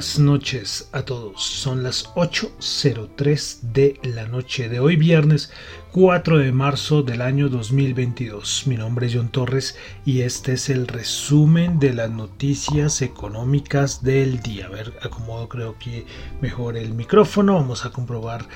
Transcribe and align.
Buenas 0.00 0.18
noches 0.18 0.88
a 0.92 1.02
todos. 1.02 1.42
Son 1.42 1.82
las 1.82 2.06
8.03 2.14 3.60
de 3.60 4.00
la 4.02 4.26
noche 4.26 4.70
de 4.70 4.80
hoy 4.80 4.96
viernes 4.96 5.52
4 5.92 6.38
de 6.38 6.52
marzo 6.52 7.02
del 7.02 7.20
año 7.20 7.50
2022. 7.50 8.66
Mi 8.66 8.78
nombre 8.78 9.08
es 9.08 9.14
John 9.14 9.28
Torres 9.28 9.76
y 10.06 10.22
este 10.22 10.54
es 10.54 10.70
el 10.70 10.86
resumen 10.86 11.78
de 11.78 11.92
las 11.92 12.10
noticias 12.10 13.02
económicas 13.02 14.02
del 14.02 14.40
día. 14.40 14.68
A 14.68 14.70
ver, 14.70 14.94
acomodo 15.02 15.50
creo 15.50 15.76
que 15.78 16.06
mejor 16.40 16.78
el 16.78 16.94
micrófono. 16.94 17.56
Vamos 17.56 17.84
a 17.84 17.90
comprobar 17.90 18.48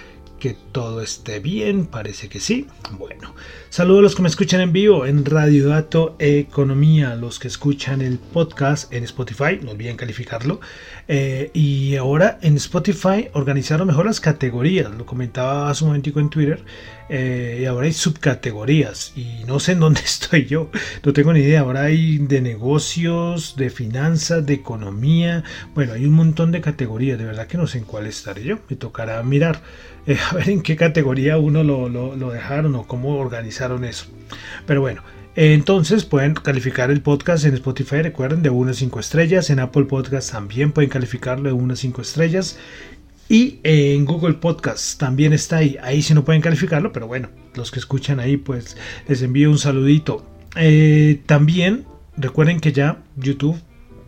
que 0.44 0.54
todo 0.72 1.00
esté 1.00 1.40
bien, 1.40 1.86
parece 1.86 2.28
que 2.28 2.38
sí. 2.38 2.66
Bueno, 2.98 3.34
saludo 3.70 4.00
a 4.00 4.02
los 4.02 4.14
que 4.14 4.20
me 4.20 4.28
escuchan 4.28 4.60
en 4.60 4.74
vivo 4.74 5.06
en 5.06 5.24
Radio 5.24 5.68
Dato 5.68 6.16
Economía, 6.18 7.14
los 7.14 7.38
que 7.38 7.48
escuchan 7.48 8.02
el 8.02 8.18
podcast 8.18 8.92
en 8.92 9.04
Spotify, 9.04 9.58
no 9.62 9.70
olviden 9.70 9.96
calificarlo. 9.96 10.60
Eh, 11.08 11.50
y 11.54 11.96
ahora 11.96 12.38
en 12.42 12.56
Spotify 12.56 13.30
organizaron 13.32 13.86
mejor 13.86 14.04
las 14.04 14.20
categorías, 14.20 14.90
lo 14.90 15.06
comentaba 15.06 15.70
hace 15.70 15.84
un 15.84 15.88
momentico 15.88 16.20
en 16.20 16.28
Twitter. 16.28 16.62
Eh, 17.10 17.58
y 17.60 17.64
ahora 17.66 17.86
hay 17.86 17.92
subcategorías 17.92 19.12
y 19.14 19.44
no 19.46 19.60
sé 19.60 19.72
en 19.72 19.80
dónde 19.80 20.00
estoy 20.04 20.46
yo, 20.46 20.70
no 21.02 21.12
tengo 21.12 21.32
ni 21.32 21.40
idea. 21.40 21.60
Ahora 21.60 21.82
hay 21.82 22.18
de 22.18 22.40
negocios, 22.40 23.56
de 23.56 23.70
finanzas, 23.70 24.44
de 24.46 24.54
economía. 24.54 25.44
Bueno, 25.74 25.92
hay 25.92 26.06
un 26.06 26.14
montón 26.14 26.52
de 26.52 26.60
categorías, 26.60 27.18
de 27.18 27.26
verdad 27.26 27.46
que 27.46 27.58
no 27.58 27.66
sé 27.66 27.78
en 27.78 27.84
cuál 27.84 28.06
estaré 28.06 28.44
yo. 28.44 28.58
Me 28.68 28.76
tocará 28.76 29.22
mirar 29.22 29.62
eh, 30.06 30.16
a 30.30 30.34
ver 30.34 30.48
en 30.48 30.62
qué 30.62 30.76
categoría 30.76 31.38
uno 31.38 31.62
lo, 31.62 32.30
dejaron 32.30 32.74
o 32.74 32.86
cómo 32.86 33.18
organizaron 33.18 33.84
eso. 33.84 34.06
Pero 34.66 34.80
bueno, 34.80 35.02
entonces 35.36 36.04
pueden 36.04 36.34
calificar 36.34 36.90
el 36.90 37.02
podcast 37.02 37.44
en 37.44 37.54
Spotify, 37.54 38.02
recuerden, 38.02 38.42
de 38.42 38.50
1 38.50 38.70
a 38.70 38.74
5 38.74 39.00
estrellas. 39.00 39.50
En 39.50 39.60
Apple 39.60 39.84
Podcast 39.84 40.32
también 40.32 40.72
pueden 40.72 40.90
calificarlo 40.90 41.48
de 41.48 41.52
1 41.52 41.74
a 41.74 41.76
5 41.76 42.02
estrellas. 42.02 42.58
Y 43.28 43.60
en 43.62 44.04
Google 44.04 44.34
Podcast 44.34 44.98
también 44.98 45.32
está 45.32 45.58
ahí. 45.58 45.76
Ahí 45.82 46.02
sí 46.02 46.14
no 46.14 46.24
pueden 46.24 46.42
calificarlo, 46.42 46.92
pero 46.92 47.06
bueno, 47.06 47.30
los 47.54 47.70
que 47.70 47.78
escuchan 47.78 48.20
ahí, 48.20 48.36
pues 48.36 48.76
les 49.08 49.22
envío 49.22 49.50
un 49.50 49.58
saludito. 49.58 50.26
Eh, 50.56 51.22
también 51.26 51.84
recuerden 52.16 52.60
que 52.60 52.72
ya 52.72 53.02
YouTube, 53.16 53.58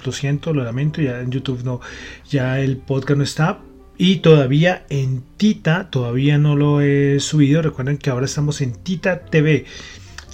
lo 0.05 0.13
siento, 0.13 0.53
lo 0.53 0.63
lamento, 0.63 1.01
ya 1.01 1.21
en 1.21 1.31
YouTube 1.31 1.65
no, 1.65 1.81
ya 2.29 2.61
el 2.61 2.77
podcast 2.77 3.19
no 3.19 3.25
está. 3.25 3.61
Y 3.99 4.17
todavía 4.17 4.85
en 4.91 5.23
Tita, 5.39 5.89
todavía 5.91 6.37
no 6.37 6.55
lo 6.55 6.83
he 6.83 7.19
subido. 7.19 7.63
Recuerden 7.63 7.97
que 7.97 8.11
ahora 8.11 8.27
estamos 8.27 8.61
en 8.61 8.75
Tita 8.75 9.21
TV. 9.21 9.65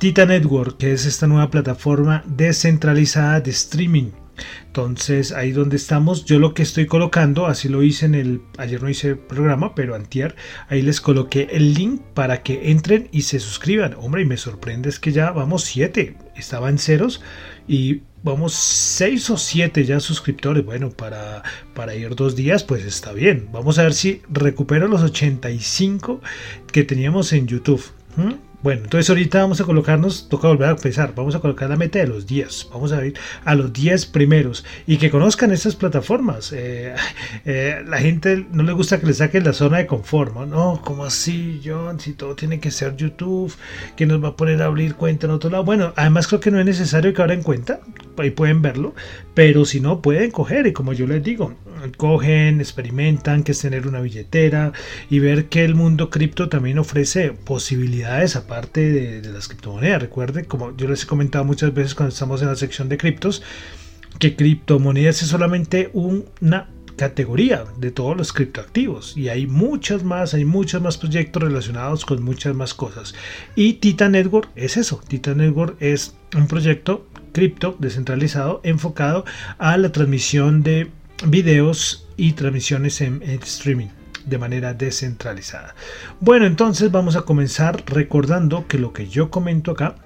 Tita 0.00 0.26
Network, 0.26 0.78
que 0.78 0.92
es 0.92 1.06
esta 1.06 1.28
nueva 1.28 1.48
plataforma 1.48 2.24
descentralizada 2.26 3.40
de 3.40 3.52
streaming 3.52 4.10
entonces 4.66 5.32
ahí 5.32 5.52
donde 5.52 5.76
estamos, 5.76 6.24
yo 6.24 6.38
lo 6.38 6.54
que 6.54 6.62
estoy 6.62 6.86
colocando, 6.86 7.46
así 7.46 7.68
lo 7.68 7.82
hice 7.82 8.06
en 8.06 8.14
el, 8.14 8.40
ayer 8.58 8.82
no 8.82 8.88
hice 8.88 9.16
programa, 9.16 9.74
pero 9.74 9.94
antier, 9.94 10.34
ahí 10.68 10.82
les 10.82 11.00
coloqué 11.00 11.48
el 11.52 11.74
link 11.74 12.00
para 12.14 12.42
que 12.42 12.70
entren 12.70 13.08
y 13.12 13.22
se 13.22 13.40
suscriban. 13.40 13.94
Hombre, 13.98 14.22
y 14.22 14.26
me 14.26 14.36
sorprende 14.36 14.88
es 14.88 14.98
que 14.98 15.12
ya 15.12 15.30
vamos 15.30 15.64
7, 15.64 16.16
estaba 16.36 16.68
en 16.68 16.78
ceros 16.78 17.22
y 17.68 18.02
vamos 18.22 18.54
6 18.54 19.30
o 19.30 19.36
7 19.36 19.84
ya 19.84 20.00
suscriptores. 20.00 20.64
Bueno, 20.64 20.90
para, 20.90 21.42
para 21.74 21.94
ir 21.94 22.14
dos 22.14 22.36
días, 22.36 22.64
pues 22.64 22.84
está 22.84 23.12
bien. 23.12 23.48
Vamos 23.52 23.78
a 23.78 23.84
ver 23.84 23.94
si 23.94 24.22
recupero 24.30 24.88
los 24.88 25.02
85 25.02 26.20
que 26.70 26.84
teníamos 26.84 27.32
en 27.32 27.46
YouTube. 27.46 27.82
Bueno, 28.62 28.82
entonces 28.84 29.10
ahorita 29.10 29.40
vamos 29.40 29.60
a 29.60 29.64
colocarnos, 29.64 30.28
toca 30.28 30.46
volver 30.46 30.68
a 30.68 30.72
empezar, 30.72 31.14
vamos 31.16 31.34
a 31.34 31.40
colocar 31.40 31.68
la 31.68 31.76
meta 31.76 31.98
de 31.98 32.06
los 32.06 32.28
10, 32.28 32.68
vamos 32.72 32.92
a 32.92 33.04
ir 33.04 33.14
a 33.44 33.56
los 33.56 33.72
10 33.72 34.06
primeros 34.06 34.64
y 34.86 34.98
que 34.98 35.10
conozcan 35.10 35.50
estas 35.50 35.74
plataformas. 35.74 36.52
Eh, 36.52 36.94
eh, 37.44 37.82
la 37.84 37.98
gente 37.98 38.46
no 38.52 38.62
le 38.62 38.72
gusta 38.72 39.00
que 39.00 39.06
le 39.06 39.14
saquen 39.14 39.42
la 39.42 39.52
zona 39.52 39.78
de 39.78 39.88
confort, 39.88 40.32
¿no? 40.32 40.46
no 40.46 40.80
¿Cómo 40.84 41.04
así, 41.04 41.60
John? 41.64 41.98
Si 41.98 42.12
todo 42.12 42.36
tiene 42.36 42.60
que 42.60 42.70
ser 42.70 42.94
YouTube, 42.94 43.52
que 43.96 44.06
nos 44.06 44.22
va 44.22 44.28
a 44.28 44.36
poner 44.36 44.62
a 44.62 44.66
abrir 44.66 44.94
cuenta 44.94 45.26
en 45.26 45.32
otro 45.32 45.50
lado. 45.50 45.64
Bueno, 45.64 45.92
además 45.96 46.28
creo 46.28 46.38
que 46.38 46.52
no 46.52 46.60
es 46.60 46.66
necesario 46.66 47.12
que 47.12 47.20
abran 47.20 47.42
cuenta, 47.42 47.80
ahí 48.16 48.30
pueden 48.30 48.62
verlo, 48.62 48.94
pero 49.34 49.64
si 49.64 49.80
no, 49.80 50.02
pueden 50.02 50.30
coger 50.30 50.68
y 50.68 50.72
como 50.72 50.92
yo 50.92 51.08
les 51.08 51.24
digo, 51.24 51.52
cogen, 51.96 52.60
experimentan, 52.60 53.42
que 53.42 53.52
es 53.52 53.60
tener 53.60 53.88
una 53.88 54.00
billetera 54.00 54.72
y 55.10 55.18
ver 55.18 55.46
que 55.46 55.64
el 55.64 55.74
mundo 55.74 56.10
cripto 56.10 56.48
también 56.48 56.78
ofrece 56.78 57.32
posibilidades 57.32 58.36
aparte 58.52 59.20
de, 59.20 59.32
las 59.32 59.48
criptomonedas. 59.48 60.02
Recuerden, 60.02 60.44
como 60.44 60.76
yo 60.76 60.88
les 60.88 61.04
he 61.04 61.06
comentado 61.06 61.44
muchas 61.44 61.72
veces 61.72 61.94
cuando 61.94 62.12
estamos 62.12 62.42
en 62.42 62.48
la 62.48 62.56
sección 62.56 62.88
de 62.88 62.98
criptos, 62.98 63.42
que 64.18 64.36
criptomonedas 64.36 65.22
es 65.22 65.28
solamente 65.28 65.90
una 65.94 66.68
categoría 66.96 67.64
de 67.78 67.90
todos 67.90 68.14
los 68.14 68.34
criptoactivos 68.34 69.16
y 69.16 69.30
hay 69.30 69.46
muchas 69.46 70.04
más, 70.04 70.34
hay 70.34 70.44
muchos 70.44 70.82
más 70.82 70.98
proyectos 70.98 71.42
relacionados 71.42 72.04
con 72.04 72.22
muchas 72.22 72.54
más 72.54 72.74
cosas. 72.74 73.14
Y 73.56 73.74
Titan 73.74 74.12
Network 74.12 74.50
es 74.54 74.76
eso, 74.76 75.00
Titan 75.08 75.38
Network 75.38 75.76
es 75.80 76.14
un 76.36 76.46
proyecto 76.46 77.06
cripto 77.32 77.74
descentralizado 77.78 78.60
enfocado 78.62 79.24
a 79.56 79.78
la 79.78 79.90
transmisión 79.90 80.62
de 80.62 80.90
videos 81.26 82.06
y 82.18 82.32
transmisiones 82.32 83.00
en, 83.00 83.22
streaming 83.22 83.88
de 84.26 84.38
manera 84.38 84.74
descentralizada. 84.74 85.74
Bueno, 86.20 86.46
entonces 86.46 86.90
vamos 86.90 87.16
a 87.16 87.22
comenzar 87.22 87.82
recordando 87.86 88.66
que 88.66 88.78
lo 88.78 88.92
que 88.92 89.08
yo 89.08 89.30
comento 89.30 89.72
acá 89.72 89.96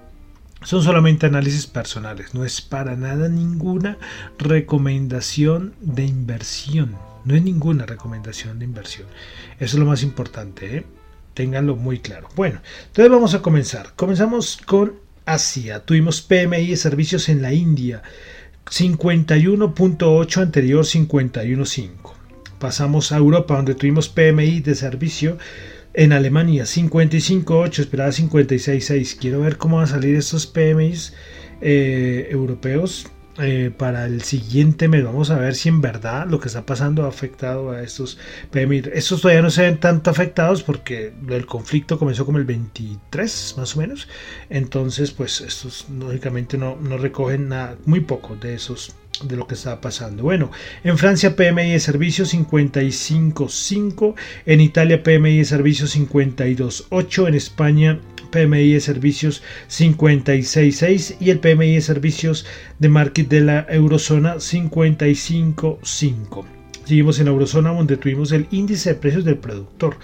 son 0.62 0.82
solamente 0.82 1.26
análisis 1.26 1.66
personales, 1.66 2.34
no 2.34 2.44
es 2.44 2.60
para 2.60 2.96
nada 2.96 3.28
ninguna 3.28 3.98
recomendación 4.38 5.74
de 5.80 6.04
inversión. 6.04 6.96
No 7.24 7.34
es 7.34 7.42
ninguna 7.42 7.86
recomendación 7.86 8.58
de 8.58 8.64
inversión. 8.64 9.06
Eso 9.58 9.76
es 9.76 9.80
lo 9.80 9.86
más 9.86 10.02
importante, 10.02 10.76
¿eh? 10.76 10.86
ténganlo 11.34 11.76
muy 11.76 11.98
claro. 11.98 12.28
Bueno, 12.34 12.60
entonces 12.86 13.10
vamos 13.10 13.34
a 13.34 13.42
comenzar. 13.42 13.92
Comenzamos 13.94 14.58
con 14.64 14.94
Asia. 15.26 15.84
Tuvimos 15.84 16.22
PMI 16.22 16.68
de 16.68 16.76
servicios 16.76 17.28
en 17.28 17.42
la 17.42 17.52
India 17.52 18.02
51.8 18.66 20.42
anterior 20.42 20.84
51.5. 20.84 22.05
Pasamos 22.58 23.12
a 23.12 23.16
Europa 23.16 23.56
donde 23.56 23.74
tuvimos 23.74 24.08
PMI 24.08 24.60
de 24.60 24.74
servicio 24.74 25.38
en 25.92 26.12
Alemania 26.12 26.64
55.8, 26.64 27.78
esperaba 27.80 28.10
56.6. 28.10 29.16
Quiero 29.18 29.40
ver 29.40 29.56
cómo 29.56 29.76
van 29.76 29.84
a 29.84 29.88
salir 29.88 30.14
estos 30.16 30.46
PMIs 30.46 31.14
eh, 31.60 32.28
europeos 32.30 33.06
eh, 33.38 33.70
para 33.76 34.06
el 34.06 34.22
siguiente 34.22 34.88
mes. 34.88 35.04
Vamos 35.04 35.30
a 35.30 35.38
ver 35.38 35.54
si 35.54 35.68
en 35.68 35.82
verdad 35.82 36.26
lo 36.26 36.40
que 36.40 36.48
está 36.48 36.64
pasando 36.64 37.04
ha 37.04 37.08
afectado 37.08 37.70
a 37.70 37.82
estos 37.82 38.18
PMI. 38.50 38.84
Estos 38.94 39.20
todavía 39.20 39.42
no 39.42 39.50
se 39.50 39.62
ven 39.62 39.78
tanto 39.78 40.10
afectados 40.10 40.62
porque 40.62 41.12
el 41.28 41.44
conflicto 41.44 41.98
comenzó 41.98 42.24
como 42.24 42.38
el 42.38 42.44
23 42.44 43.54
más 43.58 43.76
o 43.76 43.80
menos. 43.80 44.08
Entonces, 44.48 45.10
pues 45.12 45.42
estos 45.42 45.86
lógicamente 45.90 46.56
no, 46.56 46.76
no 46.76 46.96
recogen 46.96 47.48
nada, 47.48 47.76
muy 47.84 48.00
poco 48.00 48.36
de 48.36 48.54
esos 48.54 48.94
de 49.24 49.36
lo 49.36 49.46
que 49.46 49.54
está 49.54 49.80
pasando. 49.80 50.22
Bueno, 50.22 50.50
en 50.84 50.98
Francia 50.98 51.36
PMI 51.36 51.72
de 51.72 51.80
servicios 51.80 52.34
55.5, 52.34 54.14
en 54.46 54.60
Italia 54.60 55.02
PMI 55.02 55.38
de 55.38 55.44
servicios 55.44 55.96
52.8, 55.96 57.28
en 57.28 57.34
España 57.34 58.00
PMI 58.30 58.72
de 58.72 58.80
servicios 58.80 59.42
56.6 59.68 61.16
y 61.20 61.30
el 61.30 61.38
PMI 61.38 61.74
de 61.74 61.80
servicios 61.80 62.44
de 62.78 62.88
market 62.88 63.28
de 63.28 63.40
la 63.40 63.66
eurozona 63.68 64.36
55.5. 64.36 66.44
Seguimos 66.84 67.18
en 67.18 67.24
la 67.24 67.32
eurozona 67.32 67.72
donde 67.72 67.96
tuvimos 67.96 68.30
el 68.32 68.46
índice 68.50 68.90
de 68.90 68.96
precios 68.96 69.24
del 69.24 69.38
productor. 69.38 69.96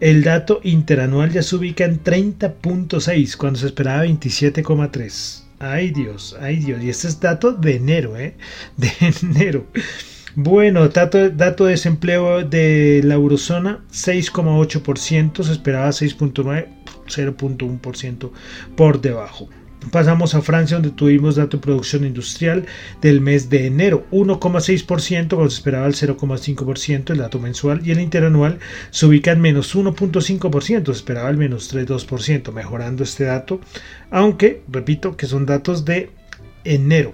El 0.00 0.24
dato 0.24 0.60
interanual 0.62 1.32
ya 1.32 1.42
se 1.42 1.56
ubica 1.56 1.84
en 1.84 2.02
30.6 2.02 3.36
cuando 3.36 3.58
se 3.58 3.66
esperaba 3.66 4.04
27.3. 4.04 5.43
Ay 5.58 5.90
Dios, 5.90 6.36
ay 6.40 6.56
Dios. 6.56 6.82
Y 6.82 6.90
este 6.90 7.08
es 7.08 7.20
dato 7.20 7.52
de 7.52 7.76
enero, 7.76 8.16
¿eh? 8.16 8.36
De 8.76 8.90
enero. 9.22 9.66
Bueno, 10.36 10.88
dato, 10.88 11.30
dato 11.30 11.64
de 11.66 11.72
desempleo 11.72 12.42
de 12.44 13.00
la 13.04 13.14
eurozona, 13.14 13.84
6,8%, 13.92 15.44
se 15.44 15.52
esperaba 15.52 15.88
6,9%, 15.88 16.66
0,1% 17.06 18.30
por 18.76 19.00
debajo. 19.00 19.48
Pasamos 19.90 20.34
a 20.34 20.40
Francia, 20.40 20.76
donde 20.76 20.90
tuvimos 20.90 21.36
dato 21.36 21.58
de 21.58 21.62
producción 21.62 22.04
industrial 22.06 22.64
del 23.02 23.20
mes 23.20 23.50
de 23.50 23.66
enero, 23.66 24.06
1,6%, 24.10 25.28
cuando 25.28 25.50
se 25.50 25.56
esperaba 25.56 25.86
el 25.86 25.94
0,5%, 25.94 27.10
el 27.10 27.18
dato 27.18 27.38
mensual, 27.38 27.82
y 27.84 27.90
el 27.90 28.00
interanual 28.00 28.58
se 28.90 29.06
ubica 29.06 29.32
en 29.32 29.40
menos 29.40 29.76
1,5%, 29.76 30.86
se 30.86 30.92
esperaba 30.92 31.28
el 31.28 31.36
menos 31.36 31.72
3,2%, 31.74 32.52
mejorando 32.52 33.04
este 33.04 33.24
dato, 33.24 33.60
aunque, 34.10 34.62
repito, 34.68 35.16
que 35.16 35.26
son 35.26 35.44
datos 35.44 35.84
de 35.84 36.10
enero. 36.64 37.12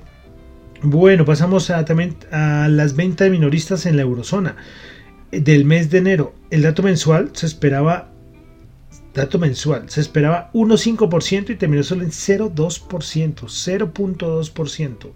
Bueno, 0.83 1.25
pasamos 1.25 1.67
también 1.87 2.17
a 2.31 2.69
las 2.69 2.97
ventas 2.97 3.27
de 3.27 3.33
minoristas 3.33 3.85
en 3.85 3.97
la 3.97 4.03
eurozona. 4.03 4.57
Del 5.31 5.65
mes 5.65 5.91
de 5.91 5.99
enero, 5.99 6.35
el 6.51 6.63
dato 6.63 6.83
mensual 6.83 7.31
se 7.35 7.47
esperaba 7.47 8.10
dato 9.15 9.39
mensual, 9.39 9.91
se 9.91 10.01
esperaba 10.01 10.51
1,5% 10.53 11.51
y 11.51 11.57
terminó 11.57 11.83
solo 11.83 12.03
en 12.03 12.11
0,2%, 12.11 13.35
0.2%. 13.35 15.11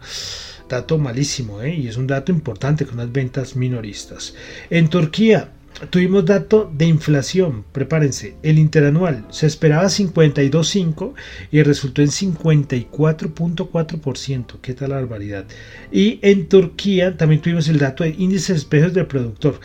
Dato 0.68 0.98
malísimo, 0.98 1.62
¿eh? 1.62 1.74
y 1.74 1.88
es 1.88 1.96
un 1.96 2.06
dato 2.06 2.32
importante 2.32 2.86
con 2.86 2.96
las 2.96 3.12
ventas 3.12 3.54
minoristas. 3.54 4.34
En 4.70 4.88
Turquía, 4.88 5.52
tuvimos 5.90 6.24
dato 6.24 6.70
de 6.72 6.86
inflación, 6.86 7.64
prepárense, 7.72 8.36
el 8.42 8.58
interanual 8.58 9.26
se 9.30 9.46
esperaba 9.46 9.84
52.5 9.84 11.12
y 11.50 11.62
resultó 11.62 12.00
en 12.02 12.08
54.4%, 12.08 14.58
qué 14.60 14.74
tal 14.74 14.90
la 14.90 14.96
barbaridad. 14.96 15.46
Y 15.92 16.18
en 16.22 16.48
Turquía 16.48 17.16
también 17.16 17.40
tuvimos 17.42 17.68
el 17.68 17.78
dato 17.78 18.02
de 18.04 18.14
índice 18.16 18.52
de 18.52 18.58
espejos 18.58 18.94
del 18.94 19.06
productor, 19.06 19.60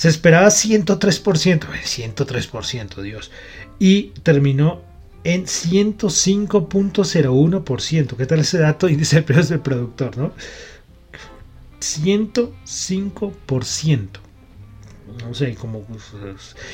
se 0.00 0.08
esperaba 0.08 0.46
103%, 0.46 1.60
103%, 1.60 3.02
Dios, 3.02 3.30
y 3.78 4.12
terminó 4.22 4.80
en 5.24 5.44
105.01%. 5.44 8.16
¿Qué 8.16 8.24
tal 8.24 8.38
ese 8.38 8.56
dato 8.56 8.88
índice 8.94 9.16
de 9.16 9.22
precios 9.22 9.50
del 9.50 9.60
productor, 9.60 10.16
no? 10.16 10.32
105%. 11.80 14.08
No 15.22 15.34
sé, 15.34 15.54
como 15.56 15.82
pues, 15.82 16.14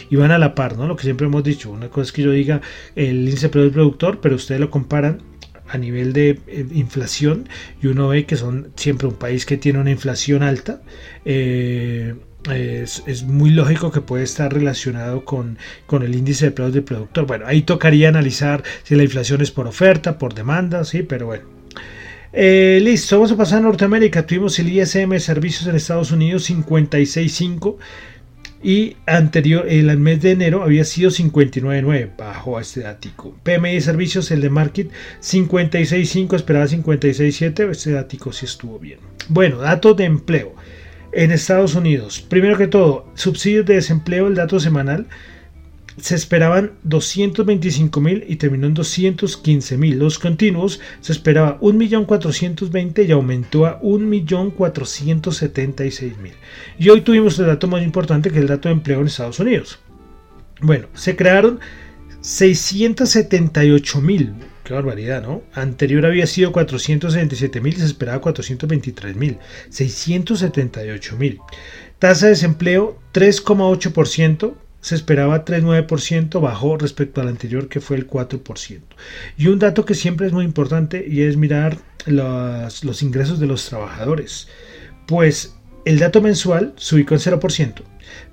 iban 0.09 0.31
a 0.31 0.39
la 0.39 0.55
par, 0.55 0.77
¿no? 0.77 0.87
Lo 0.87 0.95
que 0.95 1.03
siempre 1.03 1.27
hemos 1.27 1.43
dicho. 1.43 1.73
Una 1.73 1.89
cosa 1.89 2.03
es 2.03 2.13
que 2.13 2.23
yo 2.23 2.31
diga 2.31 2.61
el 2.95 3.25
índice 3.25 3.47
de 3.47 3.49
precios 3.49 3.73
del 3.73 3.75
productor, 3.75 4.21
pero 4.21 4.37
ustedes 4.37 4.61
lo 4.61 4.71
comparan 4.71 5.23
a 5.67 5.79
nivel 5.79 6.13
de 6.13 6.39
eh, 6.47 6.65
inflación 6.75 7.49
y 7.83 7.89
uno 7.89 8.07
ve 8.07 8.25
que 8.25 8.37
son 8.37 8.71
siempre 8.77 9.09
un 9.09 9.17
país 9.17 9.47
que 9.47 9.57
tiene 9.57 9.81
una 9.81 9.91
inflación 9.91 10.45
alta. 10.45 10.81
Eh, 11.25 12.15
es, 12.55 13.25
muy 13.25 13.51
lógico 13.51 13.91
que 13.91 14.01
puede 14.01 14.25
estar 14.25 14.53
relacionado 14.53 15.25
con, 15.25 15.59
el 15.91 16.15
índice 16.15 16.47
de 16.47 16.51
precios 16.53 16.75
del 16.75 16.85
productor. 16.85 17.27
Bueno, 17.27 17.47
ahí 17.47 17.63
tocaría 17.63 18.09
analizar 18.09 18.63
si 18.83 18.95
la 18.95 19.05
inflación 19.05 19.41
es 19.41 19.51
por 19.51 19.67
oferta, 19.67 20.19
por 20.19 20.35
demanda, 20.35 20.85
sí, 20.85 21.03
pero 21.03 21.27
bueno. 21.27 21.45
Eh, 22.33 22.81
listo, 22.83 23.17
vamos 23.17 23.33
a 23.33 23.37
pasar 23.37 23.59
a 23.59 23.63
Norteamérica. 23.63 24.27
Tuvimos 24.27 24.59
el 24.59 24.69
ISM 24.69 25.19
servicios 25.19 25.67
en 25.67 25.77
Estados 25.77 26.13
Unidos 26.13 26.51
56.5 26.51 27.77
y 28.63 28.97
anterior, 29.07 29.67
el 29.69 29.97
mes 29.99 30.23
de 30.23 30.33
enero 30.33 30.63
había 30.63 30.85
sido 30.85 31.11
59.9, 31.11 32.17
bajo 32.17 32.59
a 32.59 32.63
este 32.63 32.81
dático. 32.81 33.37
PMI 33.43 33.75
de 33.75 33.81
servicios, 33.81 34.31
el 34.31 34.41
de 34.41 34.51
Market 34.51 34.91
56.5, 35.21 36.35
esperaba 36.35 36.67
56.7, 36.67 37.71
este 37.71 37.93
dático 37.93 38.33
sí 38.33 38.47
estuvo 38.47 38.79
bien. 38.79 38.99
Bueno, 39.29 39.59
datos 39.59 39.97
de 39.97 40.05
empleo 40.05 40.55
en 41.13 41.31
Estados 41.31 41.75
Unidos. 41.75 42.21
Primero 42.21 42.57
que 42.57 42.67
todo, 42.67 43.07
subsidios 43.15 43.67
de 43.67 43.75
desempleo, 43.75 44.27
el 44.27 44.35
dato 44.35 44.59
semanal, 44.61 45.07
se 45.99 46.15
esperaban 46.15 46.73
225 46.83 48.01
mil 48.01 48.25
y 48.29 48.37
terminó 48.37 48.67
en 48.67 48.75
215 48.75 49.79
mil. 49.79 49.99
Los 49.99 50.19
continuos 50.19 50.79
se 51.01 51.13
esperaba 51.13 51.59
1.420 51.61 53.07
y 53.07 53.13
aumentó 53.13 53.65
a 53.67 53.81
1.476.000. 53.81 56.33
Y 56.79 56.91
hoy 56.91 57.01
tuvimos 57.01 57.39
el 57.39 57.47
dato 57.47 57.67
más 57.67 57.83
importante 57.83 58.31
que 58.31 58.41
el 58.41 58.47
dato 58.47 58.69
de 58.69 58.75
empleo 58.75 59.01
en 59.01 59.07
Estados 59.07 59.41
Unidos. 59.41 59.79
Bueno, 60.61 60.89
se 60.95 61.17
crearon 61.17 61.61
678 62.21 64.01
mil 64.01 64.35
Qué 64.67 64.75
barbaridad, 64.75 65.23
¿no? 65.23 65.45
Anterior 65.53 66.05
había 66.07 66.27
sido 66.27 66.51
477 66.51 67.61
mil 67.61 67.75
y 67.75 67.77
se 67.77 67.87
esperaba 67.87 68.21
423 68.21 69.15
mil. 69.15 69.39
678 69.71 71.17
mil. 71.17 71.39
Tasa 72.01 72.27
de 72.27 72.31
desempleo 72.31 72.99
3,8%. 73.15 74.55
Se 74.81 74.97
esperaba 74.97 75.45
3,9%, 75.45 76.41
bajó 76.41 76.77
respecto 76.79 77.21
al 77.21 77.29
anterior 77.29 77.69
que 77.69 77.81
fue 77.81 77.97
el 77.97 78.09
4%. 78.09 78.81
Y 79.37 79.47
un 79.47 79.61
dato 79.61 79.85
que 79.85 79.95
siempre 79.95 80.27
es 80.27 80.33
muy 80.33 80.45
importante 80.45 81.07
y 81.09 81.23
es 81.23 81.37
mirar 81.37 81.79
los, 82.05 82.83
los 82.83 83.03
ingresos 83.03 83.39
de 83.39 83.47
los 83.47 83.69
trabajadores. 83.69 84.49
Pues 85.07 85.55
el 85.85 86.01
dato 86.01 86.21
mensual 86.21 86.73
subió 86.77 87.07
en 87.09 87.19
0%, 87.19 87.83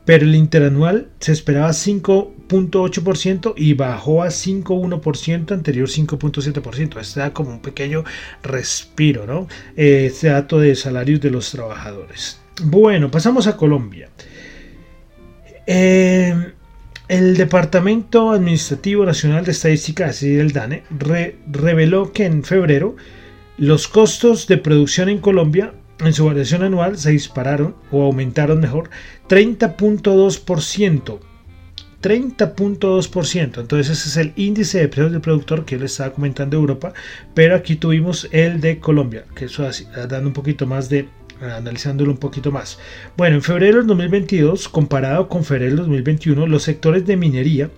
pero 0.06 0.26
el 0.26 0.36
interanual 0.36 1.10
se 1.20 1.32
esperaba 1.32 1.70
5.8% 1.70 3.54
y 3.56 3.74
bajó 3.74 4.24
a 4.24 4.28
5.1%, 4.28 5.52
anterior 5.52 5.88
5.7%. 5.88 7.00
Este 7.00 7.20
da 7.20 7.34
como 7.34 7.52
un 7.52 7.62
pequeño 7.62 8.04
respiro, 8.42 9.26
¿no? 9.26 9.48
Este 9.76 10.28
dato 10.28 10.60
de 10.60 10.76
salarios 10.76 11.22
de 11.22 11.32
los 11.32 11.52
trabajadores. 11.52 12.40
Bueno, 12.64 13.10
pasamos 13.10 13.48
a 13.48 13.56
Colombia. 13.56 14.10
Eh, 15.66 16.52
el 17.08 17.38
Departamento 17.38 18.32
Administrativo 18.32 19.06
Nacional 19.06 19.46
de 19.46 19.52
Estadística, 19.52 20.08
así 20.08 20.36
el 20.36 20.52
DANE, 20.52 20.84
reveló 21.50 22.12
que 22.12 22.26
en 22.26 22.44
febrero 22.44 22.96
los 23.58 23.88
costos 23.88 24.48
de 24.48 24.58
producción 24.58 25.10
en 25.10 25.20
Colombia 25.20 25.74
en 26.06 26.14
su 26.14 26.26
variación 26.26 26.64
anual 26.64 26.98
se 26.98 27.12
dispararon 27.12 27.76
o 27.92 28.04
aumentaron 28.04 28.60
mejor 28.60 28.90
30.2%. 29.30 31.20
30.2%. 32.02 33.60
Entonces 33.62 33.90
ese 33.90 34.10
es 34.10 34.18
el 34.18 34.34
índice 34.36 34.80
de 34.80 34.88
precios 34.90 35.12
del 35.12 35.22
productor 35.22 35.66
que 35.66 35.76
él 35.76 35.84
estaba 35.84 36.14
comentando 36.14 36.58
Europa, 36.58 36.94
pero 37.34 37.56
aquí 37.56 37.78
tuvimos 37.78 38.28
el 38.32 38.60
de 38.60 38.80
Colombia, 38.80 39.24
que 39.36 39.46
eso 39.46 39.66
así, 39.66 39.88
dando 39.96 40.28
un 40.28 40.34
poquito 40.34 40.68
más 40.68 40.90
de 40.90 41.08
analizándolo 41.42 42.12
un 42.12 42.18
poquito 42.18 42.52
más. 42.52 42.80
Bueno, 43.18 43.36
en 43.36 43.42
febrero 43.42 43.78
del 43.78 43.88
2022, 43.88 44.70
comparado 44.70 45.28
con 45.28 45.44
febrero 45.44 45.72
del 45.72 45.78
2021, 45.78 46.48
los 46.48 46.64
sectores 46.64 47.06
de 47.06 47.18
minería, 47.18 47.70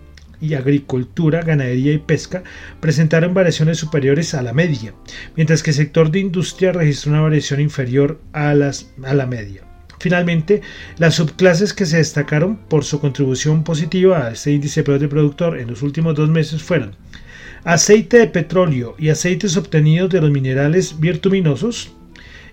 y 0.42 0.54
agricultura, 0.54 1.42
ganadería 1.42 1.94
y 1.94 1.98
pesca 1.98 2.44
presentaron 2.80 3.34
variaciones 3.34 3.77
superiores 3.77 4.34
a 4.34 4.42
la 4.42 4.54
media, 4.54 4.94
mientras 5.36 5.63
que 5.63 5.72
el 5.72 5.75
sector 5.75 6.12
de 6.12 6.20
industria 6.20 6.72
registró 6.72 7.12
una 7.12 7.22
variación 7.22 7.62
inferior 7.62 8.20
a, 8.34 8.51
a 8.51 9.13
la 9.13 9.25
media. 9.25 9.62
Finalmente, 10.00 10.62
las 10.98 11.15
subclases 11.15 11.74
que 11.74 11.86
se 11.86 11.98
destacaron 11.98 12.58
por 12.58 12.84
su 12.84 13.00
contribución 13.00 13.63
positiva 13.63 14.25
a 14.25 14.32
este 14.32 14.51
índice 14.51 14.84
de 14.84 15.08
productor 15.08 15.58
en 15.58 15.70
los 15.70 15.82
últimos 15.82 16.15
dos 16.15 16.30
meses 16.30 16.62
fueron 16.62 16.96
aceite 17.63 18.20
de 18.20 18.27
petróleo 18.27 18.96
y 19.00 19.10
aceites 19.10 19.58
obtenidos 19.58 20.12
de 20.12 20.22
los 20.22 20.30
minerales 20.30 21.00
biotuminosos 21.00 21.92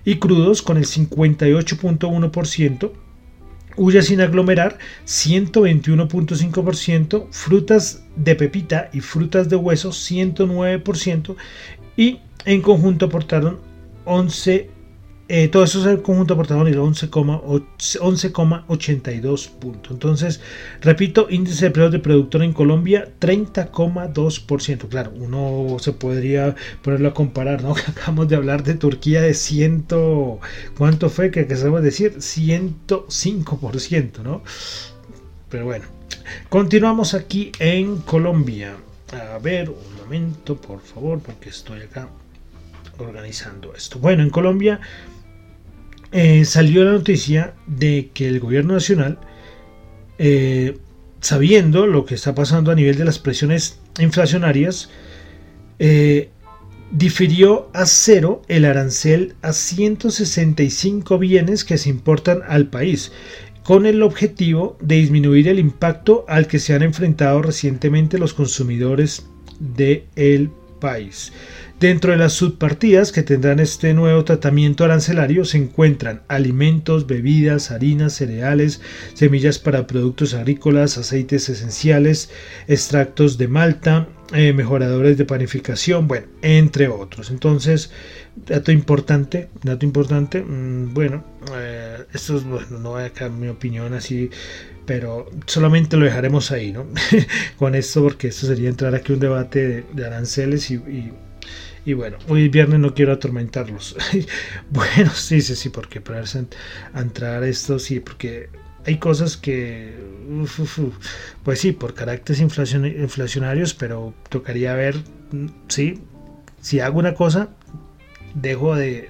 y 0.05 0.17
crudos 0.17 0.63
con 0.63 0.79
el 0.79 0.87
58.1%, 0.87 2.93
Huya 3.77 4.03
sin 4.03 4.21
aglomerar 4.21 4.79
121.5%, 5.07 7.29
frutas 7.31 8.05
de 8.17 8.35
pepita 8.35 8.91
y 8.93 9.01
frutas 9.01 9.49
de 9.49 9.57
hueso 9.57 9.91
109% 9.91 11.37
y 11.97 12.21
en 12.45 12.61
conjunto 12.61 13.07
aportaron 13.07 13.61
11 14.05 14.69
eh, 15.29 15.49
todo 15.49 15.65
eso 15.65 15.81
es 15.81 15.87
el 15.87 16.03
conjunto 16.03 16.35
aportador 16.35 16.69
y 16.69 16.73
11,82 16.73 19.49
puntos. 19.51 19.93
Entonces, 19.93 20.41
repito, 20.81 21.29
índice 21.31 21.67
de 21.67 21.71
precios 21.71 21.93
de 21.93 22.01
productor 22.01 22.43
en 22.43 22.53
Colombia 22.53 23.09
30,2%. 23.21 24.89
Claro, 24.89 25.13
uno 25.17 25.79
se 25.79 25.93
podría 25.93 26.57
ponerlo 26.83 27.09
a 27.09 27.15
comparar, 27.15 27.63
¿no? 27.63 27.75
Acabamos 27.89 28.29
de 28.29 28.37
hablar 28.37 28.63
de 28.65 28.75
Turquía 28.75 29.23
de 29.23 29.33
100, 29.35 29.87
¿cuánto 30.77 31.09
fue 31.09 31.31
que 31.31 31.41
acabamos 31.41 31.81
de 31.81 31.87
decir? 31.87 32.19
105%, 32.19 34.23
¿no? 34.23 34.43
Pero 35.49 35.65
bueno, 35.65 35.87
continuamos 36.49 37.15
aquí 37.15 37.53
en 37.59 37.97
Colombia. 37.99 38.77
A 39.35 39.39
ver, 39.39 39.71
un 39.71 39.97
momento, 40.03 40.57
por 40.57 40.81
favor, 40.81 41.21
porque 41.21 41.51
estoy 41.51 41.83
acá 41.83 42.09
organizando 42.99 43.75
esto. 43.75 43.99
Bueno, 43.99 44.23
en 44.23 44.31
Colombia 44.31 44.81
eh, 46.13 46.45
salió 46.45 46.85
la 46.85 46.93
noticia 46.93 47.55
de 47.67 48.11
que 48.13 48.29
el 48.29 48.39
gobierno 48.39 48.75
nacional, 48.75 49.19
eh, 50.19 50.77
sabiendo 51.21 51.87
lo 51.87 52.05
que 52.05 52.15
está 52.15 52.35
pasando 52.35 52.71
a 52.71 52.75
nivel 52.75 52.97
de 52.97 53.07
las 53.07 53.19
presiones 53.19 53.81
inflacionarias, 53.99 54.91
eh, 55.79 56.29
difirió 56.91 57.71
a 57.73 57.87
cero 57.87 58.43
el 58.49 58.67
arancel 58.67 59.35
a 59.41 59.55
165 59.55 61.19
bienes 61.19 61.65
que 61.65 61.79
se 61.79 61.89
importan 61.89 62.43
al 62.47 62.67
país, 62.67 63.13
con 63.65 63.87
el 63.87 64.03
objetivo 64.03 64.77
de 64.81 64.97
disminuir 64.97 65.49
el 65.49 65.59
impacto 65.59 66.27
al 66.29 66.47
que 66.47 66.59
se 66.59 66.75
han 66.75 66.83
enfrentado 66.83 67.41
recientemente 67.41 68.19
los 68.19 68.35
consumidores 68.35 69.27
del 69.59 70.51
país. 70.79 71.33
Dentro 71.83 72.13
de 72.13 72.17
las 72.17 72.35
subpartidas 72.35 73.11
que 73.11 73.25
tendrán 73.25 73.59
este 73.59 73.93
nuevo 73.93 74.23
tratamiento 74.23 74.85
arancelario 74.85 75.45
se 75.45 75.59
encuentran 75.59 76.23
alimentos, 76.29 77.09
bebidas, 77.09 77.73
harinas, 77.73 78.13
cereales, 78.13 78.81
semillas 79.15 79.59
para 79.59 79.89
productos 79.89 80.33
agrícolas, 80.35 80.97
aceites 80.97 81.49
esenciales, 81.49 82.31
extractos 82.69 83.37
de 83.37 83.49
malta, 83.49 84.07
eh, 84.33 84.53
mejoradores 84.53 85.19
de 85.19 85.25
panificación, 85.25 86.07
bueno, 86.07 86.29
entre 86.43 86.87
otros. 86.87 87.33
Entonces, 87.33 87.91
dato 88.47 88.71
importante, 88.71 89.49
dato 89.65 89.85
importante, 89.85 90.41
mm, 90.41 90.95
bueno, 90.95 91.25
eh, 91.57 91.97
esto 92.15 92.37
es, 92.37 92.45
bueno, 92.45 92.79
no 92.79 92.91
voy 92.91 93.03
a 93.03 93.09
dar 93.09 93.33
mi 93.33 93.49
opinión 93.49 93.93
así 93.93 94.31
pero 94.85 95.31
solamente 95.47 95.97
lo 95.97 96.05
dejaremos 96.05 96.51
ahí, 96.51 96.73
¿no? 96.73 96.87
Con 97.57 97.75
esto, 97.77 98.03
porque 98.03 98.29
esto 98.29 98.47
sería 98.49 98.69
entrar 98.69 98.95
aquí 98.97 99.13
un 99.13 99.21
debate 99.21 99.85
de, 99.93 100.05
aranceles 100.07 100.73
y, 100.73 100.75
y 100.75 101.13
bueno, 101.95 102.19
hoy 102.29 102.49
viernes 102.49 102.79
no 102.79 102.95
quiero 102.95 103.13
atormentarlos. 103.13 103.97
bueno, 104.71 105.11
sí, 105.11 105.41
sí, 105.41 105.57
sí, 105.57 105.69
porque 105.69 106.01
para 106.01 106.23
entrar 106.95 107.43
a 107.43 107.49
esto, 107.49 107.79
sí, 107.79 107.99
porque 107.99 108.49
hay 108.87 108.99
cosas 108.99 109.37
que, 109.37 109.95
pues 111.45 111.61
sí, 111.61 111.73
por 111.73 111.95
caracteres 111.95 112.41
inflacionarios, 112.41 113.75
pero 113.75 114.15
tocaría 114.29 114.75
ver, 114.75 114.97
sí, 115.69 116.01
si 116.61 116.81
hago 116.81 116.99
una 116.99 117.15
cosa, 117.15 117.51
dejo 118.35 118.77
de, 118.77 119.09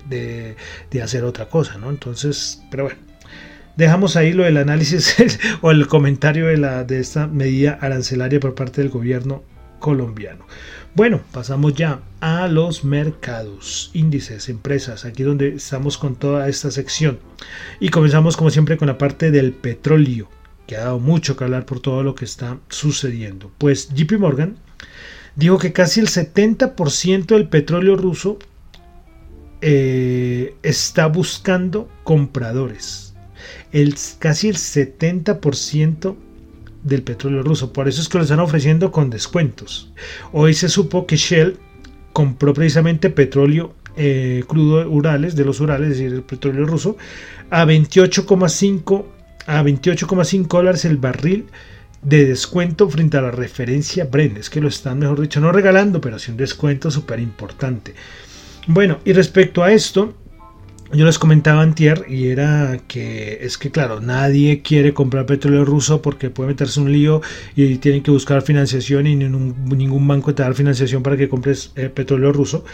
de, 0.90 1.02
hacer 1.02 1.24
otra 1.24 1.48
cosa, 1.48 1.78
¿no? 1.78 1.90
Entonces, 1.90 2.62
pero 2.70 2.84
bueno, 2.84 2.98
dejamos 3.76 4.16
ahí 4.16 4.32
lo 4.32 4.44
del 4.44 4.56
análisis 4.56 5.16
o 5.60 5.70
el 5.70 5.86
comentario 5.86 6.46
de, 6.46 6.56
la, 6.56 6.84
de 6.84 7.00
esta 7.00 7.26
medida 7.26 7.78
arancelaria 7.80 8.40
por 8.40 8.54
parte 8.54 8.80
del 8.82 8.90
gobierno 8.90 9.42
colombiano. 9.82 10.46
Bueno, 10.94 11.20
pasamos 11.32 11.74
ya 11.74 12.00
a 12.20 12.48
los 12.48 12.84
mercados, 12.84 13.90
índices, 13.92 14.48
empresas, 14.48 15.04
aquí 15.04 15.24
donde 15.24 15.56
estamos 15.56 15.98
con 15.98 16.14
toda 16.14 16.48
esta 16.48 16.70
sección. 16.70 17.18
Y 17.80 17.88
comenzamos 17.90 18.36
como 18.38 18.50
siempre 18.50 18.78
con 18.78 18.88
la 18.88 18.96
parte 18.96 19.30
del 19.30 19.52
petróleo, 19.52 20.28
que 20.66 20.76
ha 20.76 20.84
dado 20.84 21.00
mucho 21.00 21.36
que 21.36 21.44
hablar 21.44 21.66
por 21.66 21.80
todo 21.80 22.02
lo 22.02 22.14
que 22.14 22.24
está 22.24 22.58
sucediendo. 22.68 23.50
Pues 23.58 23.90
JP 23.92 24.12
Morgan 24.18 24.56
dijo 25.34 25.58
que 25.58 25.72
casi 25.72 26.00
el 26.00 26.08
70% 26.08 27.26
del 27.26 27.48
petróleo 27.48 27.96
ruso 27.96 28.38
eh, 29.60 30.54
está 30.62 31.06
buscando 31.06 31.88
compradores. 32.04 33.14
El, 33.72 33.96
casi 34.20 34.48
el 34.48 34.56
70% 34.56 36.16
del 36.82 37.02
petróleo 37.02 37.42
ruso. 37.42 37.72
Por 37.72 37.88
eso 37.88 38.00
es 38.00 38.08
que 38.08 38.18
lo 38.18 38.24
están 38.24 38.40
ofreciendo 38.40 38.90
con 38.92 39.10
descuentos. 39.10 39.92
Hoy 40.32 40.54
se 40.54 40.68
supo 40.68 41.06
que 41.06 41.16
Shell 41.16 41.58
compró 42.12 42.52
precisamente 42.52 43.10
petróleo 43.10 43.74
eh, 43.96 44.44
crudo 44.46 44.88
Urales, 44.90 45.36
de 45.36 45.44
los 45.44 45.60
Urales, 45.60 45.90
es 45.90 45.98
decir, 45.98 46.12
el 46.12 46.22
petróleo 46.22 46.66
ruso, 46.66 46.96
a 47.50 47.64
28,5 47.64 49.04
a 49.46 49.62
28,5 49.62 50.46
dólares 50.46 50.84
el 50.84 50.98
barril 50.98 51.46
de 52.02 52.26
descuento 52.26 52.88
frente 52.88 53.16
a 53.16 53.22
la 53.22 53.30
referencia 53.30 54.04
Brent. 54.04 54.38
Es 54.38 54.50
que 54.50 54.60
lo 54.60 54.68
están, 54.68 54.98
mejor 54.98 55.20
dicho, 55.20 55.40
no 55.40 55.52
regalando, 55.52 56.00
pero 56.00 56.18
sí 56.18 56.30
un 56.30 56.36
descuento 56.36 56.90
súper 56.90 57.20
importante. 57.20 57.94
Bueno, 58.66 58.98
y 59.04 59.12
respecto 59.12 59.62
a 59.62 59.72
esto, 59.72 60.14
yo 60.94 61.06
les 61.06 61.18
comentaba 61.18 61.62
antier 61.62 62.04
y 62.08 62.28
era 62.28 62.78
que 62.86 63.38
es 63.42 63.56
que 63.56 63.70
claro, 63.70 64.00
nadie 64.00 64.60
quiere 64.62 64.92
comprar 64.92 65.24
petróleo 65.24 65.64
ruso 65.64 66.02
porque 66.02 66.28
puede 66.28 66.48
meterse 66.48 66.80
un 66.80 66.92
lío 66.92 67.22
y 67.56 67.78
tienen 67.78 68.02
que 68.02 68.10
buscar 68.10 68.42
financiación 68.42 69.06
y 69.06 69.16
ningún, 69.16 70.06
banco 70.06 70.34
te 70.34 70.42
da 70.42 70.52
financiación 70.52 71.02
para 71.02 71.16
que 71.16 71.28
compres 71.28 71.72
eh, 71.76 71.88
petróleo 71.88 72.32
ruso. 72.32 72.64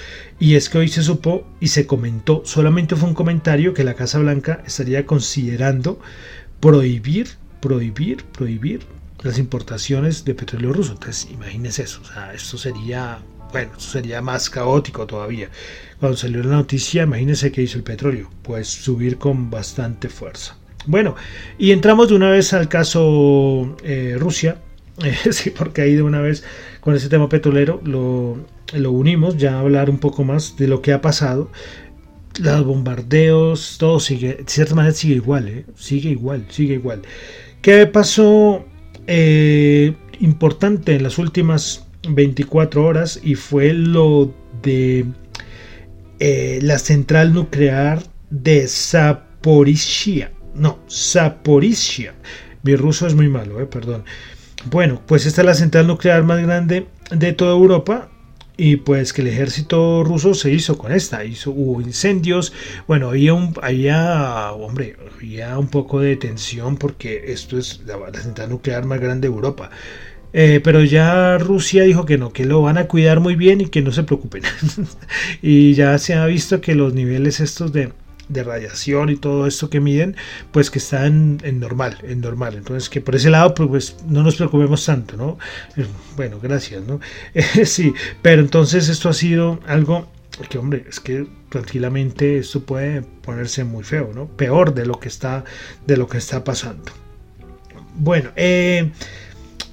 Y 0.41 0.55
es 0.57 0.69
que 0.69 0.79
hoy 0.79 0.89
se 0.89 1.03
supo 1.03 1.47
y 1.61 1.69
se 1.69 1.87
comentó, 1.87 2.43
solamente 2.45 2.97
fue 2.97 3.09
un 3.09 3.15
comentario 3.15 3.73
que 3.73 3.85
la 3.85 3.95
Casa 3.95 4.19
Blanca 4.19 4.63
estaría 4.67 5.07
considerando 5.07 6.01
prohibir, 6.61 7.29
prohibir, 7.61 8.25
prohibir 8.25 8.81
las 9.23 9.39
importaciones 9.39 10.25
de 10.25 10.35
petróleo 10.35 10.73
ruso. 10.73 10.93
Entonces, 10.93 11.29
imagínense 11.31 11.83
eso, 11.83 12.01
o 12.03 12.05
sea, 12.05 12.35
esto 12.35 12.59
sería 12.59 13.19
bueno, 13.52 13.73
sería 13.78 14.21
más 14.21 14.50
caótico 14.50 15.07
todavía. 15.07 15.50
Cuando 16.00 16.17
salió 16.17 16.43
la 16.43 16.57
noticia, 16.57 17.02
imagínense 17.05 17.50
qué 17.52 17.62
hizo 17.62 17.78
el 17.78 17.85
petróleo, 17.85 18.31
pues 18.43 18.69
subir 18.69 19.19
con 19.19 19.50
bastante 19.50 20.09
fuerza. 20.09 20.57
Bueno, 20.87 21.17
y 21.59 21.73
entramos 21.73 22.09
de 22.09 22.14
una 22.14 22.31
vez 22.31 22.52
al 22.52 22.69
caso 22.69 23.76
eh, 23.83 24.17
Rusia, 24.19 24.59
sí, 25.31 25.50
porque 25.50 25.83
ahí 25.83 25.95
de 25.95 26.02
una 26.02 26.21
vez 26.21 26.45
con 26.81 26.95
ese 26.95 27.09
tema 27.09 27.28
petrolero 27.28 27.81
lo, 27.85 28.38
lo 28.73 28.93
unimos, 28.93 29.37
ya 29.37 29.55
a 29.55 29.61
hablar 29.61 29.90
un 29.90 29.99
poco 29.99 30.25
más 30.25 30.57
de 30.57 30.69
lo 30.69 30.81
que 30.81 30.93
ha 30.93 31.00
pasado 31.00 31.50
los 32.38 32.64
bombardeos, 32.64 33.76
todo 33.78 34.00
sigue, 34.00 34.35
de 34.35 34.45
cierta 34.47 34.75
manera 34.75 34.95
sigue 34.95 35.14
igual, 35.14 35.49
¿eh? 35.49 35.64
sigue 35.76 36.11
igual, 36.11 36.47
sigue 36.50 36.75
igual. 36.75 37.02
¿Qué 37.62 37.87
pasó 37.87 38.64
eh, 39.07 39.95
importante 40.21 40.95
en 40.95 41.02
las 41.02 41.19
últimas 41.19 41.88
24 42.09 42.85
horas 42.85 43.21
y 43.23 43.35
fue 43.35 43.73
lo 43.73 44.35
de 44.62 45.07
eh, 46.21 46.59
la 46.62 46.78
central 46.78 47.33
nuclear 47.33 48.02
de 48.31 48.67
Zaporizhia. 48.67 50.33
No, 50.55 50.78
Zaporizhia. 50.90 52.14
Mi 52.62 52.76
ruso 52.76 53.07
es 53.07 53.14
muy 53.14 53.28
malo, 53.28 53.61
eh, 53.61 53.67
perdón. 53.67 54.05
Bueno, 54.67 55.00
pues 55.07 55.26
esta 55.26 55.43
es 55.43 55.47
la 55.47 55.55
central 55.55 55.87
nuclear 55.87 56.25
más 56.25 56.43
grande 56.43 56.88
de 57.11 57.33
toda 57.33 57.52
Europa 57.52 58.11
y 58.57 58.76
pues 58.76 59.12
que 59.12 59.23
el 59.23 59.28
ejército 59.28 60.02
ruso 60.02 60.35
se 60.35 60.50
hizo 60.50 60.76
con 60.76 60.90
esta, 60.90 61.25
hizo, 61.25 61.52
hubo 61.52 61.81
incendios, 61.81 62.52
bueno, 62.88 63.11
había 63.11 63.33
un, 63.33 63.55
había, 63.62 64.50
hombre, 64.50 64.97
había 65.14 65.57
un 65.57 65.69
poco 65.69 66.00
de 66.00 66.17
tensión 66.17 66.76
porque 66.76 67.33
esto 67.33 67.57
es 67.57 67.83
la, 67.87 67.97
la 68.12 68.21
central 68.21 68.50
nuclear 68.50 68.85
más 68.85 69.00
grande 69.00 69.28
de 69.28 69.35
Europa. 69.35 69.71
Eh, 70.32 70.61
pero 70.62 70.85
ya 70.85 71.38
Rusia 71.38 71.85
dijo 71.85 72.04
que 72.04 72.18
no, 72.18 72.32
que 72.32 72.44
lo 72.44 72.61
van 72.62 72.78
a 72.78 72.87
cuidar 72.87 73.20
muy 73.20 73.35
bien 73.35 73.61
y 73.61 73.66
que 73.66 73.82
no 73.82 73.92
se 73.92 74.02
preocupen. 74.02 74.42
y 75.42 75.75
ya 75.75 75.99
se 75.99 76.14
ha 76.14 76.26
visto 76.26 76.61
que 76.61 76.75
los 76.75 76.94
niveles 76.94 77.40
estos 77.40 77.73
de, 77.73 77.92
radiación 78.30 79.08
y 79.08 79.16
todo 79.16 79.47
esto 79.47 79.70
que 79.70 79.80
miden, 79.80 80.14
pues 80.52 80.70
que 80.70 80.78
están 80.78 81.38
en 81.44 81.61
normal, 81.61 81.97
en 82.02 82.20
normal. 82.20 82.54
Entonces 82.56 82.90
que 82.90 83.00
por 83.00 83.16
ese 83.16 83.30
lado, 83.30 83.54
pues, 83.54 83.68
pues 83.68 83.97
no 84.06 84.23
nos 84.23 84.37
preocupemos 84.37 84.85
tanto, 84.85 85.16
¿no? 85.16 85.38
Eh, 85.76 85.87
bueno, 86.16 86.38
gracias, 86.42 86.82
¿no? 86.85 87.00
sí, 87.64 87.94
pero 88.20 88.42
entonces 88.42 88.88
esto 88.90 89.08
ha 89.08 89.14
sido 89.14 89.61
algo 89.66 90.11
que, 90.50 90.58
hombre, 90.58 90.85
es 90.88 91.00
que 91.00 91.26
tranquilamente 91.49 92.38
esto 92.38 92.61
puede 92.61 93.00
ponerse 93.00 93.64
muy 93.64 93.82
feo, 93.82 94.12
¿no? 94.14 94.26
Peor 94.28 94.75
de 94.75 94.85
lo 94.85 95.00
que 95.00 95.08
está, 95.08 95.44
de 95.87 95.97
lo 95.97 96.06
que 96.06 96.18
está 96.18 96.44
pasando. 96.44 96.92
Bueno, 97.97 98.30
eh 98.37 98.92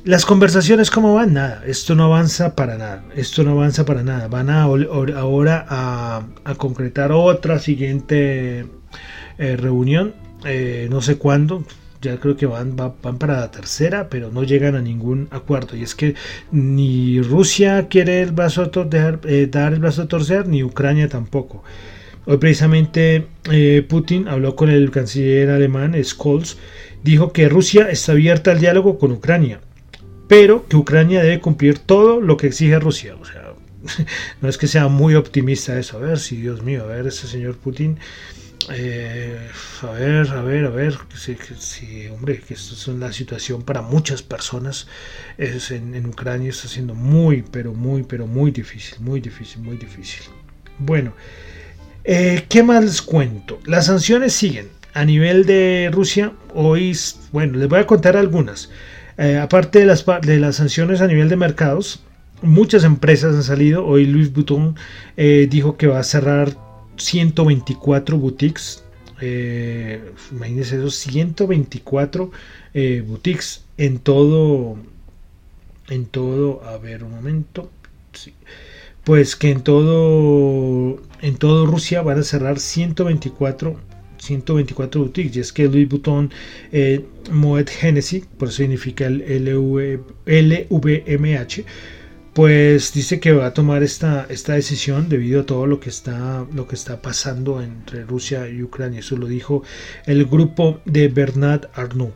las 0.05 0.23
conversaciones, 0.23 0.91
¿cómo 0.91 1.15
van? 1.15 1.33
Nada, 1.33 1.63
esto 1.65 1.95
no 1.95 2.05
avanza 2.05 2.55
para 2.55 2.77
nada, 2.77 3.03
esto 3.15 3.43
no 3.43 3.51
avanza 3.53 3.85
para 3.85 4.03
nada. 4.03 4.27
Van 4.27 4.51
a, 4.51 4.61
ahora 4.61 5.65
a, 5.67 6.55
concretar 6.57 7.11
otra 7.11 7.57
siguiente 7.57 8.67
eh, 9.39 9.57
reunión, 9.57 10.13
eh, 10.45 10.87
no 10.91 11.01
sé 11.01 11.17
cuándo, 11.17 11.63
ya 12.03 12.19
creo 12.19 12.37
que 12.37 12.45
van, 12.45 12.75
van 12.75 13.17
para 13.17 13.39
la 13.39 13.49
tercera, 13.49 14.07
pero 14.07 14.29
no 14.29 14.43
llegan 14.43 14.75
a 14.75 14.81
ningún 14.81 15.27
acuerdo. 15.31 15.75
Y 15.75 15.81
es 15.81 15.95
que 15.95 16.13
ni 16.51 17.19
Rusia 17.21 17.87
quiere 17.89 18.21
el 18.21 18.31
brazo 18.31 18.65
dejar, 18.65 19.21
eh, 19.25 19.47
dar 19.49 19.73
el 19.73 19.79
brazo 19.79 20.03
a 20.03 20.07
torcer, 20.07 20.47
ni 20.47 20.61
Ucrania 20.61 21.09
tampoco. 21.09 21.63
Hoy 22.27 22.37
precisamente 22.37 23.27
Putin 23.87 24.27
habló 24.27 24.55
con 24.55 24.69
el 24.69 24.91
canciller 24.91 25.49
alemán 25.49 25.95
Scholz, 26.03 26.57
dijo 27.03 27.31
que 27.31 27.49
Rusia 27.49 27.89
está 27.89 28.11
abierta 28.11 28.51
al 28.51 28.59
diálogo 28.59 28.99
con 28.99 29.11
Ucrania 29.11 29.61
pero 30.27 30.67
que 30.67 30.75
Ucrania 30.75 31.21
debe 31.21 31.39
cumplir 31.39 31.79
todo 31.79 32.21
lo 32.21 32.37
que 32.37 32.47
exige 32.47 32.79
Rusia. 32.79 33.15
O 33.19 33.25
sea, 33.25 33.53
no 34.41 34.49
es 34.49 34.57
que 34.57 34.67
sea 34.67 34.87
muy 34.87 35.15
optimista 35.15 35.77
eso. 35.77 35.97
A 35.97 36.01
ver, 36.01 36.19
si 36.19 36.37
Dios 36.37 36.63
mío, 36.63 36.83
a 36.83 36.87
ver, 36.87 37.07
ese 37.07 37.27
señor 37.27 37.57
Putin. 37.57 37.97
Eh, 38.73 39.37
a 39.83 39.91
ver, 39.91 40.27
a 40.29 40.41
ver, 40.41 40.65
a 40.65 40.69
ver, 40.69 40.97
si, 41.59 42.07
hombre, 42.07 42.39
que 42.39 42.55
esto 42.55 42.73
es 42.73 42.87
una 42.87 43.13
situación 43.13 43.61
para 43.61 43.83
muchas 43.83 44.23
personas 44.23 44.87
es 45.37 45.69
en, 45.69 46.03
Ucrania 46.07 46.49
está 46.49 46.67
siendo 46.67 46.95
muy, 46.95 47.43
pero 47.43 47.73
muy, 47.73 48.03
pero 48.03 48.25
muy 48.25 48.49
difícil, 48.49 48.99
muy 49.01 49.19
difícil, 49.19 49.61
muy 49.61 49.77
difícil. 49.77 50.23
Bueno, 50.79 51.13
eh, 52.03 52.45
¿qué 52.49 52.63
más 52.63 52.83
les 52.83 53.01
cuento? 53.03 53.59
Las 53.65 53.85
sanciones 53.85 54.33
siguen. 54.33 54.69
A 54.93 55.05
nivel 55.05 55.45
de 55.45 55.89
Rusia, 55.91 56.31
hoy, 56.53 56.97
bueno, 57.33 57.57
les 57.57 57.67
voy 57.67 57.79
a 57.79 57.85
contar 57.85 58.17
algunas. 58.17 58.71
Eh, 59.17 59.37
aparte 59.37 59.79
de 59.79 59.85
las, 59.85 60.05
de 60.21 60.39
las 60.39 60.57
sanciones 60.57 61.01
a 61.01 61.07
nivel 61.07 61.29
de 61.29 61.37
mercados, 61.37 62.01
muchas 62.41 62.83
empresas 62.83 63.35
han 63.35 63.43
salido. 63.43 63.85
Hoy 63.85 64.05
Louis 64.05 64.33
Vuitton 64.33 64.75
eh, 65.17 65.47
dijo 65.49 65.77
que 65.77 65.87
va 65.87 65.99
a 65.99 66.03
cerrar 66.03 66.55
124 66.97 68.17
boutiques. 68.17 68.83
Eh, 69.21 70.11
imagínense 70.31 70.75
esos 70.75 70.95
124 70.95 72.31
eh, 72.73 73.03
boutiques 73.05 73.63
en 73.77 73.99
todo. 73.99 74.77
En 75.89 76.05
todo. 76.05 76.63
A 76.65 76.77
ver 76.77 77.03
un 77.03 77.11
momento. 77.11 77.69
Pues 79.03 79.35
que 79.35 79.51
en 79.51 79.61
todo. 79.61 81.01
En 81.21 81.37
todo 81.37 81.65
Rusia 81.65 82.01
van 82.01 82.19
a 82.19 82.23
cerrar 82.23 82.59
124 82.59 83.79
124 84.25 85.01
boutiques 85.01 85.35
y 85.35 85.39
es 85.39 85.53
que 85.53 85.67
Louis 85.67 85.87
Vuitton 85.87 86.31
eh, 86.71 87.05
Moet 87.31 87.69
Hennessy, 87.81 88.23
por 88.37 88.49
eso 88.49 88.57
significa 88.57 89.05
el 89.05 89.21
LVMH, 90.25 91.63
pues 92.35 92.91
dice 92.93 93.21
que 93.21 93.31
va 93.31 93.45
a 93.45 93.53
tomar 93.53 93.81
esta, 93.81 94.27
esta 94.29 94.55
decisión 94.55 95.07
debido 95.07 95.41
a 95.41 95.45
todo 95.45 95.67
lo 95.67 95.79
que 95.79 95.89
está 95.89 96.45
lo 96.53 96.67
que 96.67 96.75
está 96.75 97.01
pasando 97.01 97.61
entre 97.61 98.03
Rusia 98.03 98.49
y 98.49 98.61
Ucrania. 98.61 98.99
Eso 98.99 99.15
lo 99.15 99.25
dijo 99.27 99.63
el 100.05 100.25
grupo 100.25 100.81
de 100.83 101.07
Bernard 101.07 101.69
Arnault. 101.75 102.13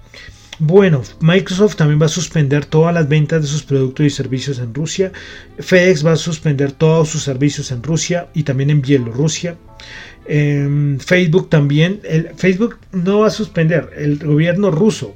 Bueno, 0.61 1.03
Microsoft 1.21 1.77
también 1.77 2.01
va 2.01 2.07
a 2.07 2.09
suspender 2.09 2.65
todas 2.65 2.93
las 2.93 3.07
ventas 3.07 3.41
de 3.41 3.47
sus 3.47 3.63
productos 3.63 4.05
y 4.05 4.09
servicios 4.09 4.59
en 4.59 4.73
Rusia. 4.73 5.13
FedEx 5.57 6.05
va 6.05 6.11
a 6.11 6.17
suspender 6.17 6.73
todos 6.73 7.07
sus 7.07 7.23
servicios 7.23 7.71
en 7.71 7.81
Rusia 7.81 8.27
y 8.33 8.43
también 8.43 8.71
en 8.71 8.81
Bielorrusia. 8.81 9.55
Em, 10.25 10.99
Facebook 10.99 11.49
también, 11.49 12.01
Facebook 12.35 12.77
no 12.91 13.19
va 13.19 13.27
a 13.27 13.31
suspender, 13.31 13.89
el 13.97 14.19
gobierno 14.19 14.69
ruso 14.69 15.15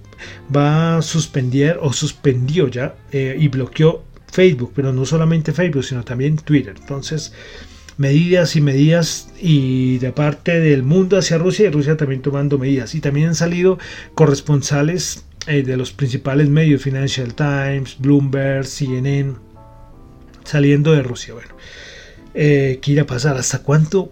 va 0.55 0.97
a 0.97 1.01
suspender 1.01 1.77
o 1.81 1.93
suspendió 1.93 2.67
ya 2.67 2.95
eh, 3.11 3.35
y 3.39 3.47
bloqueó 3.47 4.03
Facebook, 4.31 4.71
pero 4.75 4.91
no 4.91 5.05
solamente 5.05 5.53
Facebook, 5.53 5.83
sino 5.83 6.03
también 6.03 6.37
Twitter. 6.37 6.75
Entonces, 6.79 7.33
medidas 7.97 8.55
y 8.55 8.61
medidas 8.61 9.31
y 9.39 9.99
de 9.99 10.11
parte 10.11 10.59
del 10.59 10.83
mundo 10.83 11.17
hacia 11.17 11.37
Rusia 11.37 11.67
y 11.67 11.69
Rusia 11.69 11.97
también 11.97 12.21
tomando 12.21 12.57
medidas. 12.57 12.95
Y 12.95 13.01
también 13.01 13.29
han 13.29 13.35
salido 13.35 13.77
corresponsales 14.15 15.25
eh, 15.45 15.61
de 15.61 15.77
los 15.77 15.91
principales 15.91 16.49
medios, 16.49 16.81
Financial 16.81 17.33
Times, 17.35 17.97
Bloomberg, 17.99 18.65
CNN, 18.65 19.35
saliendo 20.43 20.93
de 20.93 21.03
Rusia. 21.03 21.35
Bueno, 21.35 21.55
eh, 22.35 22.79
¿Qué 22.81 22.93
irá 22.93 23.03
a 23.03 23.05
pasar? 23.05 23.37
¿Hasta 23.37 23.59
cuándo 23.59 24.09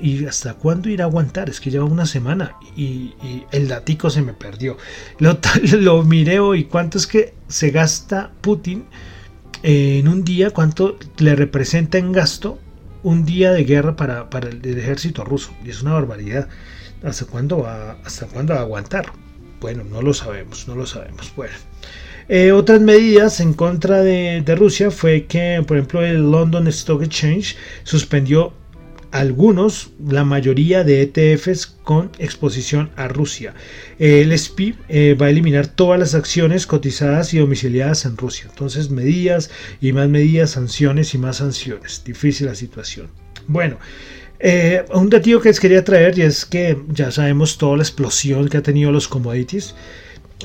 y 0.00 0.24
hasta 0.26 0.54
cuándo 0.54 0.88
irá 0.88 1.04
a 1.04 1.08
aguantar? 1.08 1.48
Es 1.48 1.60
que 1.60 1.70
lleva 1.70 1.84
una 1.84 2.06
semana 2.06 2.56
y, 2.76 3.14
el 3.52 3.68
datico 3.68 4.10
se 4.10 4.22
me 4.22 4.32
perdió. 4.32 4.76
Lo, 5.18 5.38
lo 5.78 6.02
miré 6.02 6.40
hoy. 6.40 6.64
¿Cuánto 6.64 6.98
es 6.98 7.06
que 7.06 7.34
se 7.48 7.70
gasta 7.70 8.32
Putin 8.40 8.84
en 9.62 10.08
un 10.08 10.24
día? 10.24 10.50
¿Cuánto 10.50 10.98
le 11.18 11.36
representa 11.36 11.98
en 11.98 12.12
gasto 12.12 12.58
un 13.04 13.24
día 13.24 13.52
de 13.52 13.64
guerra 13.64 13.94
para, 13.96 14.28
para 14.28 14.48
el, 14.48 14.64
ejército 14.64 15.24
ruso? 15.24 15.52
Y 15.64 15.70
es 15.70 15.82
una 15.82 15.92
barbaridad. 15.92 16.48
¿Hasta 17.04 17.26
cuándo 17.26 17.58
va, 17.58 17.98
hasta 18.04 18.26
cuándo 18.26 18.54
va 18.54 18.60
a 18.60 18.62
aguantar? 18.62 19.12
Bueno, 19.60 19.84
no 19.84 20.02
lo 20.02 20.14
sabemos, 20.14 20.66
no 20.66 20.74
lo 20.74 20.86
sabemos. 20.86 21.32
Bueno. 21.36 21.54
Eh, 22.34 22.50
otras 22.50 22.80
medidas 22.80 23.40
en 23.40 23.52
contra 23.52 24.02
de, 24.02 24.42
Rusia 24.56 24.90
fue 24.90 25.26
que, 25.26 25.62
por 25.66 25.76
ejemplo, 25.76 26.02
el 26.02 26.30
London 26.30 26.66
Stock 26.68 27.02
Exchange 27.02 27.58
suspendió 27.84 28.54
algunos, 29.10 29.90
la 30.08 30.24
mayoría 30.24 30.82
de 30.82 31.02
ETFs 31.02 31.66
con 31.66 32.10
exposición 32.18 32.90
a 32.96 33.06
Rusia. 33.06 33.52
El 33.98 34.32
SPI 34.38 34.76
eh, 34.88 35.14
va 35.20 35.26
a 35.26 35.28
eliminar 35.28 35.66
todas 35.66 36.00
las 36.00 36.14
acciones 36.14 36.66
cotizadas 36.66 37.34
y 37.34 37.38
domiciliadas 37.38 38.06
en 38.06 38.16
Rusia. 38.16 38.46
Entonces, 38.48 38.88
medidas 38.88 39.50
y 39.82 39.92
más 39.92 40.08
medidas, 40.08 40.52
sanciones 40.52 41.12
y 41.12 41.18
más 41.18 41.36
sanciones. 41.36 42.02
Difícil 42.02 42.46
la 42.46 42.54
situación. 42.54 43.08
Bueno, 43.46 43.76
eh, 44.40 44.86
un 44.94 45.10
dato 45.10 45.38
que 45.38 45.50
les 45.50 45.60
quería 45.60 45.84
traer 45.84 46.18
y 46.18 46.22
es 46.22 46.46
que 46.46 46.78
ya 46.88 47.10
sabemos 47.10 47.58
toda 47.58 47.76
la 47.76 47.82
explosión 47.82 48.48
que 48.48 48.56
ha 48.56 48.62
tenido 48.62 48.90
los 48.90 49.06
commodities. 49.06 49.74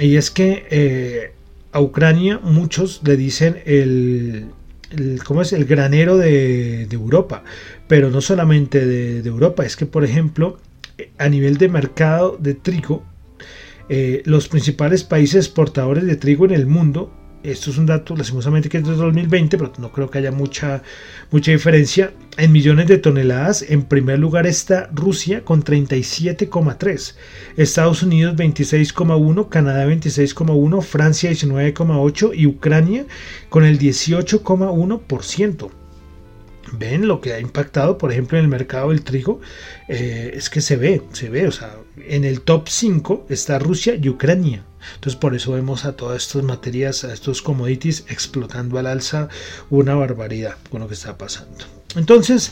Y 0.01 0.17
es 0.17 0.29
que 0.29 1.37
a 1.71 1.81
Ucrania 1.81 2.39
muchos 2.41 3.01
le 3.03 3.17
dicen 3.17 3.61
el, 3.65 4.51
¿cómo 5.25 5.41
es? 5.41 5.53
el 5.53 5.65
granero 5.65 6.17
de, 6.17 6.83
Europa, 6.91 7.43
pero 7.87 8.09
no 8.09 8.21
solamente 8.21 8.85
de, 8.85 9.27
Europa, 9.27 9.65
es 9.65 9.75
que 9.75 9.85
por 9.85 10.03
ejemplo 10.03 10.59
a 11.17 11.29
nivel 11.29 11.57
de 11.57 11.69
mercado 11.69 12.37
de 12.39 12.53
trigo, 12.53 13.03
eh, 13.89 14.21
los 14.25 14.47
principales 14.47 15.03
países 15.03 15.45
exportadores 15.45 16.05
de 16.05 16.15
trigo 16.15 16.45
en 16.45 16.51
el 16.51 16.65
mundo 16.65 17.11
esto 17.51 17.71
es 17.71 17.77
un 17.77 17.85
dato 17.85 18.15
lastimosamente 18.15 18.69
que 18.69 18.77
es 18.77 18.85
de 18.85 18.95
2020, 18.95 19.57
pero 19.57 19.71
no 19.77 19.91
creo 19.91 20.09
que 20.09 20.19
haya 20.19 20.31
mucha, 20.31 20.83
mucha 21.31 21.51
diferencia. 21.51 22.11
En 22.37 22.51
millones 22.51 22.87
de 22.87 22.97
toneladas, 22.97 23.63
en 23.63 23.83
primer 23.83 24.19
lugar 24.19 24.45
está 24.45 24.89
Rusia 24.93 25.43
con 25.43 25.63
37,3, 25.63 27.15
Estados 27.55 28.03
Unidos 28.03 28.35
26,1, 28.35 29.49
Canadá 29.49 29.87
26,1, 29.87 30.81
Francia 30.81 31.31
19,8 31.31 32.31
y 32.35 32.45
Ucrania 32.45 33.05
con 33.49 33.63
el 33.63 33.79
18,1% 33.79 35.71
ven 36.73 37.07
lo 37.07 37.21
que 37.21 37.33
ha 37.33 37.39
impactado, 37.39 37.97
por 37.97 38.11
ejemplo, 38.11 38.37
en 38.37 38.43
el 38.43 38.49
mercado 38.49 38.89
del 38.89 39.01
trigo, 39.01 39.39
eh, 39.87 40.33
es 40.35 40.49
que 40.49 40.59
se 40.59 40.75
ve, 40.75 41.01
se 41.13 41.29
ve, 41.29 41.47
o 41.47 41.51
sea, 41.51 41.77
en 41.95 42.25
el 42.25 42.41
top 42.41 42.67
5 42.67 43.27
está 43.29 43.57
Rusia 43.57 43.95
y 43.95 44.09
Ucrania. 44.09 44.65
Entonces 44.95 45.19
por 45.19 45.35
eso 45.35 45.51
vemos 45.53 45.85
a 45.85 45.93
todas 45.93 46.25
estas 46.25 46.43
materias, 46.43 47.03
a 47.03 47.13
estos 47.13 47.41
commodities 47.41 48.05
explotando 48.09 48.79
al 48.79 48.87
alza, 48.87 49.29
una 49.69 49.95
barbaridad 49.95 50.55
con 50.69 50.81
lo 50.81 50.87
que 50.87 50.93
está 50.93 51.17
pasando. 51.17 51.65
Entonces, 51.95 52.51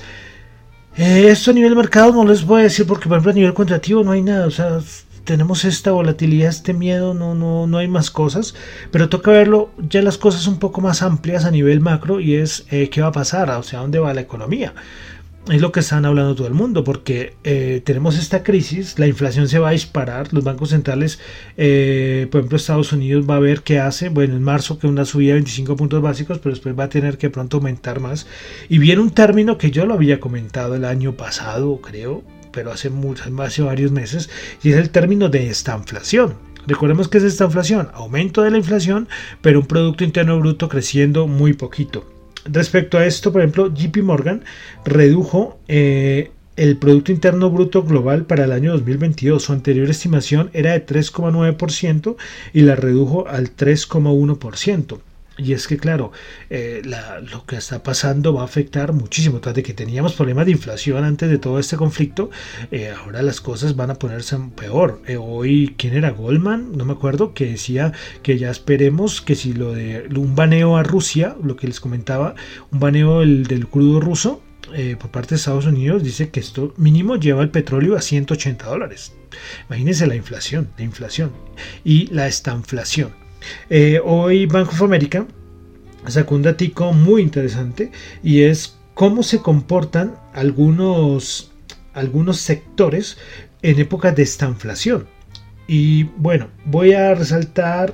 eh, 0.97 1.27
esto 1.29 1.51
a 1.51 1.53
nivel 1.53 1.75
mercado 1.75 2.13
no 2.13 2.25
les 2.25 2.45
voy 2.45 2.61
a 2.61 2.63
decir 2.63 2.87
porque 2.87 3.09
por 3.09 3.17
ejemplo 3.17 3.31
a 3.31 3.35
nivel 3.35 3.53
cuantitativo 3.53 4.03
no 4.03 4.11
hay 4.11 4.21
nada, 4.21 4.47
o 4.47 4.51
sea, 4.51 4.79
tenemos 5.25 5.65
esta 5.65 5.91
volatilidad, 5.91 6.49
este 6.49 6.73
miedo, 6.73 7.13
no, 7.13 7.35
no, 7.35 7.67
no 7.67 7.77
hay 7.79 7.87
más 7.87 8.11
cosas, 8.11 8.55
pero 8.91 9.09
toca 9.09 9.31
verlo 9.31 9.71
ya 9.77 10.01
las 10.01 10.17
cosas 10.17 10.47
un 10.47 10.59
poco 10.59 10.81
más 10.81 11.01
amplias 11.01 11.43
a 11.45 11.51
nivel 11.51 11.81
macro 11.81 12.19
y 12.19 12.35
es 12.35 12.65
eh, 12.71 12.89
qué 12.89 13.01
va 13.01 13.07
a 13.07 13.11
pasar, 13.11 13.49
o 13.49 13.63
sea, 13.63 13.79
dónde 13.79 13.99
va 13.99 14.13
la 14.13 14.21
economía. 14.21 14.73
Es 15.47 15.61
lo 15.61 15.71
que 15.71 15.81
están 15.81 16.05
hablando 16.05 16.33
todo 16.33 16.47
el 16.47 16.55
mundo, 16.55 16.83
porque 16.83 17.35
eh, 17.43 17.79
tenemos 17.85 18.17
esta 18.17 18.41
crisis, 18.41 18.97
la 18.97 19.05
inflación 19.05 19.47
se 19.47 19.59
va 19.59 19.69
a 19.69 19.73
disparar, 19.73 20.33
los 20.33 20.43
bancos 20.43 20.69
centrales, 20.69 21.19
eh, 21.55 22.27
por 22.31 22.39
ejemplo 22.39 22.57
Estados 22.57 22.91
Unidos 22.93 23.29
va 23.29 23.35
a 23.35 23.39
ver 23.39 23.61
qué 23.61 23.79
hace, 23.79 24.09
bueno, 24.09 24.35
en 24.35 24.41
marzo 24.41 24.79
que 24.79 24.87
una 24.87 25.05
subida 25.05 25.29
de 25.29 25.33
25 25.35 25.75
puntos 25.75 26.01
básicos, 26.01 26.39
pero 26.39 26.55
después 26.55 26.77
va 26.77 26.85
a 26.85 26.89
tener 26.89 27.19
que 27.19 27.29
pronto 27.29 27.57
aumentar 27.57 27.99
más. 27.99 28.25
Y 28.69 28.79
viene 28.79 29.03
un 29.03 29.11
término 29.11 29.59
que 29.59 29.69
yo 29.69 29.85
lo 29.85 29.93
había 29.93 30.19
comentado 30.19 30.73
el 30.73 30.83
año 30.83 31.15
pasado, 31.15 31.79
creo, 31.79 32.23
pero 32.51 32.71
hace, 32.71 32.91
hace 33.37 33.61
varios 33.61 33.91
meses, 33.91 34.31
y 34.63 34.71
es 34.71 34.77
el 34.77 34.89
término 34.89 35.29
de 35.29 35.47
estanflación. 35.51 36.33
Recordemos 36.65 37.07
que 37.07 37.19
es 37.19 37.23
esta 37.23 37.45
inflación, 37.45 37.89
aumento 37.93 38.41
de 38.41 38.49
la 38.49 38.57
inflación, 38.57 39.07
pero 39.43 39.59
un 39.59 39.67
Producto 39.67 40.03
Interno 40.03 40.39
Bruto 40.39 40.69
creciendo 40.69 41.27
muy 41.27 41.53
poquito. 41.53 42.14
Respecto 42.45 42.97
a 42.97 43.05
esto, 43.05 43.31
por 43.31 43.41
ejemplo, 43.41 43.73
JP 43.73 43.97
Morgan 44.03 44.43
redujo 44.85 45.59
eh, 45.67 46.31
el 46.55 46.77
Producto 46.77 47.11
Interno 47.11 47.49
Bruto 47.49 47.83
Global 47.83 48.25
para 48.25 48.45
el 48.45 48.51
año 48.51 48.71
2022. 48.73 49.43
Su 49.43 49.53
anterior 49.53 49.89
estimación 49.89 50.51
era 50.53 50.73
de 50.73 50.85
3,9% 50.85 52.15
y 52.53 52.61
la 52.61 52.75
redujo 52.75 53.27
al 53.27 53.55
3,1%. 53.55 54.99
Y 55.37 55.51
es 55.51 55.67
que, 55.67 55.77
claro, 55.77 56.11
eh, 56.49 56.81
lo 57.29 57.45
que 57.45 57.57
está 57.57 57.83
pasando 57.83 58.33
va 58.33 58.43
a 58.43 58.45
afectar 58.45 58.93
muchísimo. 58.93 59.39
Tras 59.39 59.53
de 59.53 59.63
que 59.63 59.73
teníamos 59.73 60.13
problemas 60.13 60.45
de 60.45 60.53
inflación 60.53 61.03
antes 61.03 61.29
de 61.29 61.37
todo 61.37 61.59
este 61.59 61.75
conflicto, 61.75 62.29
eh, 62.71 62.93
ahora 62.97 63.21
las 63.21 63.41
cosas 63.41 63.75
van 63.75 63.91
a 63.91 63.95
ponerse 63.95 64.37
peor. 64.55 65.01
Eh, 65.07 65.17
hoy, 65.17 65.75
¿quién 65.77 65.93
era? 65.95 66.11
Goldman, 66.11 66.77
no 66.77 66.85
me 66.85 66.93
acuerdo, 66.93 67.33
que 67.33 67.47
decía 67.47 67.91
que 68.23 68.37
ya 68.37 68.49
esperemos 68.49 69.21
que 69.21 69.35
si 69.35 69.53
lo 69.53 69.73
de 69.73 70.07
un 70.15 70.35
baneo 70.35 70.77
a 70.77 70.83
Rusia, 70.83 71.35
lo 71.43 71.57
que 71.57 71.67
les 71.67 71.81
comentaba, 71.81 72.35
un 72.71 72.79
baneo 72.79 73.19
del, 73.19 73.67
crudo 73.67 73.99
ruso, 73.99 74.41
por 74.99 75.11
parte 75.11 75.29
de 75.29 75.35
Estados 75.35 75.67
Unidos 75.67 76.03
dice 76.03 76.29
que 76.29 76.39
esto 76.39 76.73
mínimo 76.75 77.15
lleva 77.15 77.43
el 77.43 77.49
petróleo 77.49 77.95
a 77.95 78.01
180 78.01 78.65
dólares. 78.65 79.13
Imagínense 79.69 80.07
la 80.07 80.15
inflación, 80.15 80.69
la 80.77 80.83
inflación 80.83 81.31
y 81.83 82.07
la 82.07 82.27
estanflación. 82.27 83.24
Eh, 83.69 83.99
hoy 84.03 84.45
Bank 84.45 84.69
of 84.69 84.81
America 84.81 85.25
sacó 86.07 86.35
un 86.35 86.43
datico 86.43 86.93
muy 86.93 87.21
interesante 87.21 87.91
y 88.23 88.41
es 88.43 88.77
cómo 88.93 89.23
se 89.23 89.39
comportan 89.39 90.15
algunos, 90.33 91.51
algunos 91.93 92.37
sectores 92.37 93.17
en 93.61 93.79
épocas 93.79 94.15
de 94.15 94.23
estanflación. 94.23 95.07
Y 95.67 96.03
bueno, 96.17 96.47
voy 96.65 96.93
a 96.93 97.13
resaltar, 97.15 97.93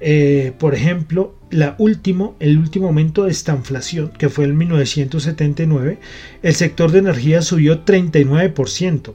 eh, 0.00 0.52
por 0.58 0.74
ejemplo, 0.74 1.34
la 1.50 1.74
último, 1.78 2.36
el 2.38 2.58
último 2.58 2.86
momento 2.86 3.24
de 3.24 3.32
estanflación, 3.32 4.10
que 4.10 4.28
fue 4.28 4.44
en 4.44 4.56
1979, 4.56 5.98
el 6.42 6.54
sector 6.54 6.92
de 6.92 7.00
energía 7.00 7.42
subió 7.42 7.84
39%, 7.84 9.14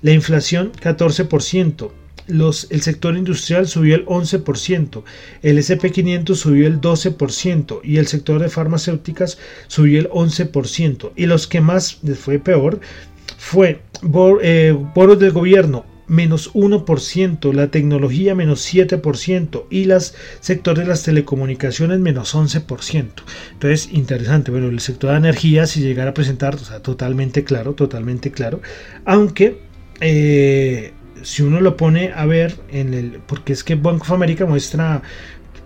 la 0.00 0.12
inflación 0.12 0.72
14%, 0.72 1.90
el 2.26 2.82
sector 2.82 3.16
industrial 3.16 3.66
subió 3.66 3.96
el 3.96 4.06
11%, 4.06 5.02
el 5.42 5.58
SP500 5.58 6.34
subió 6.34 6.66
el 6.66 6.80
12% 6.80 7.80
y 7.84 7.98
el 7.98 8.06
sector 8.06 8.40
de 8.40 8.48
farmacéuticas 8.48 9.38
subió 9.66 10.00
el 10.00 10.08
11%. 10.10 11.12
Y 11.16 11.26
los 11.26 11.46
que 11.46 11.60
más 11.60 11.98
les 12.02 12.18
fue 12.18 12.38
peor 12.38 12.80
fue 13.36 13.82
eh, 14.42 14.76
bonos 14.94 15.18
del 15.18 15.32
gobierno 15.32 15.84
menos 16.06 16.52
1%, 16.54 17.52
la 17.52 17.70
tecnología 17.70 18.34
menos 18.34 18.72
7% 18.72 19.64
y 19.70 19.84
las 19.84 20.14
sector 20.40 20.78
de 20.78 20.86
las 20.86 21.02
telecomunicaciones 21.02 21.98
menos 22.00 22.34
11%. 22.34 23.08
Entonces, 23.52 23.88
interesante. 23.92 24.50
Bueno, 24.50 24.68
el 24.68 24.80
sector 24.80 25.12
de 25.12 25.16
energía, 25.16 25.66
si 25.66 25.80
llegara 25.80 26.10
a 26.10 26.14
presentar, 26.14 26.54
o 26.56 26.58
sea, 26.58 26.80
totalmente 26.80 27.44
claro, 27.44 27.74
totalmente 27.74 28.30
claro. 28.30 28.60
Aunque, 29.04 29.60
eh, 30.00 30.92
si 31.22 31.42
uno 31.42 31.60
lo 31.60 31.76
pone 31.76 32.12
a 32.14 32.26
ver 32.26 32.56
en 32.70 32.94
el, 32.94 33.20
porque 33.26 33.52
es 33.52 33.64
que 33.64 33.74
Bank 33.74 34.02
of 34.02 34.12
America 34.12 34.46
muestra 34.46 35.02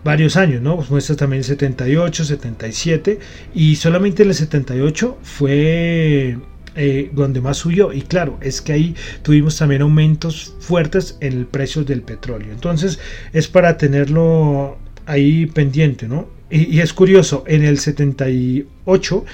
varios 0.04 0.37
años, 0.37 0.62
¿no? 0.62 0.76
muestra 0.88 1.16
también 1.16 1.44
78, 1.44 2.24
77 2.24 3.18
y 3.54 3.76
solamente 3.76 4.22
el 4.22 4.34
78 4.34 5.18
fue 5.22 6.38
eh, 6.76 7.11
donde 7.12 7.40
más 7.40 7.56
subió. 7.56 7.92
Y 7.92 8.02
claro, 8.02 8.38
es 8.40 8.62
que 8.62 8.72
ahí 8.72 8.94
tuvimos 9.22 9.56
también 9.56 9.82
aumentos 9.82 10.54
fuertes 10.61 11.16
en 11.20 11.32
el 11.32 11.46
precio 11.46 11.84
del 11.84 12.02
petróleo. 12.02 12.52
Entonces 12.52 13.00
es 13.32 13.48
para 13.48 13.76
tenerlo 13.76 14.78
ahí 15.06 15.46
pendiente, 15.46 16.06
¿no? 16.06 16.28
Y, 16.50 16.80
es 16.80 16.92
curioso, 16.92 17.44
en 17.46 17.64
el 17.64 17.78
78 17.78 19.24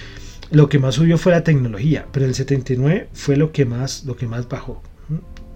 lo 0.50 0.68
que 0.68 0.78
más 0.78 0.96
subió 0.96 1.18
fue 1.18 1.32
la 1.32 1.44
tecnología, 1.44 2.06
pero 2.12 2.24
en 2.24 2.30
el 2.30 2.34
79 2.34 3.08
fue 3.12 3.36
lo 3.36 3.52
que 3.52 3.64
más, 3.64 4.04
lo 4.04 4.16
que 4.16 4.26
más 4.26 4.48
bajó. 4.48 4.82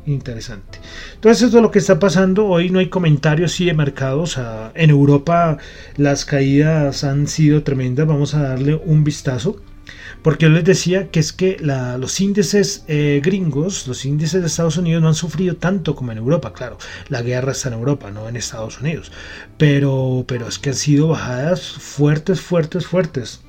Interesante. 0.09 0.79
Entonces, 1.17 1.43
esto 1.43 1.59
es 1.59 1.63
lo 1.63 1.71
que 1.71 1.79
está 1.79 1.99
pasando. 1.99 2.47
Hoy 2.47 2.71
no 2.71 2.79
hay 2.79 2.89
comentarios 2.89 3.53
sí 3.53 3.67
de 3.67 3.75
mercados. 3.75 4.39
en 4.75 4.89
Europa 4.89 5.59
las 5.97 6.25
caídas 6.25 7.05
han 7.05 7.27
sido 7.27 7.63
tremendas. 7.63 8.07
Vamos 8.07 8.35
a 8.35 8.43
darle 8.43 8.75
un 8.75 9.05
vistazo. 9.05 9.61
Porque 10.23 10.47
yo 10.47 10.51
les 10.51 10.65
decía 10.65 11.11
que 11.11 11.21
es 11.21 11.33
que 11.35 11.59
los 11.61 12.21
índices 12.21 12.85
eh, 12.89 13.21
gringos, 13.23 13.87
los 13.87 14.07
índices 14.07 14.41
de 14.41 14.47
Estados 14.47 14.79
Unidos 14.79 15.03
no 15.03 15.09
han 15.09 15.15
sufrido 15.15 15.57
tanto 15.57 15.95
como 15.95 16.11
en 16.13 16.19
Europa, 16.19 16.55
claro. 16.55 16.79
La 17.09 17.21
guerra 17.21 17.53
está 17.53 17.69
en 17.69 17.75
Europa, 17.75 18.11
no 18.11 18.29
en 18.29 18.37
Estados 18.37 18.81
Unidos. 18.81 19.13
Pero, 19.59 20.25
pero 20.27 20.49
es 20.49 20.59
que 20.59 20.71
han 20.71 20.77
sido 20.77 21.09
bajadas 21.09 21.71
fuertes, 21.71 22.41
fuertes, 22.41 22.87
fuertes. 22.87 23.43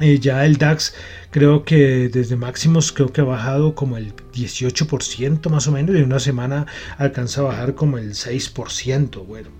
Ya 0.00 0.44
el 0.44 0.56
DAX 0.56 0.92
creo 1.30 1.64
que 1.64 2.08
desde 2.08 2.34
máximos 2.34 2.90
creo 2.90 3.12
que 3.12 3.20
ha 3.20 3.24
bajado 3.24 3.76
como 3.76 3.96
el 3.96 4.12
18% 4.32 5.48
más 5.50 5.68
o 5.68 5.72
menos 5.72 5.94
y 5.94 5.98
en 5.98 6.06
una 6.06 6.18
semana 6.18 6.66
alcanza 6.98 7.42
a 7.42 7.44
bajar 7.44 7.74
como 7.76 7.98
el 7.98 8.14
6%. 8.14 9.24
Bueno, 9.24 9.50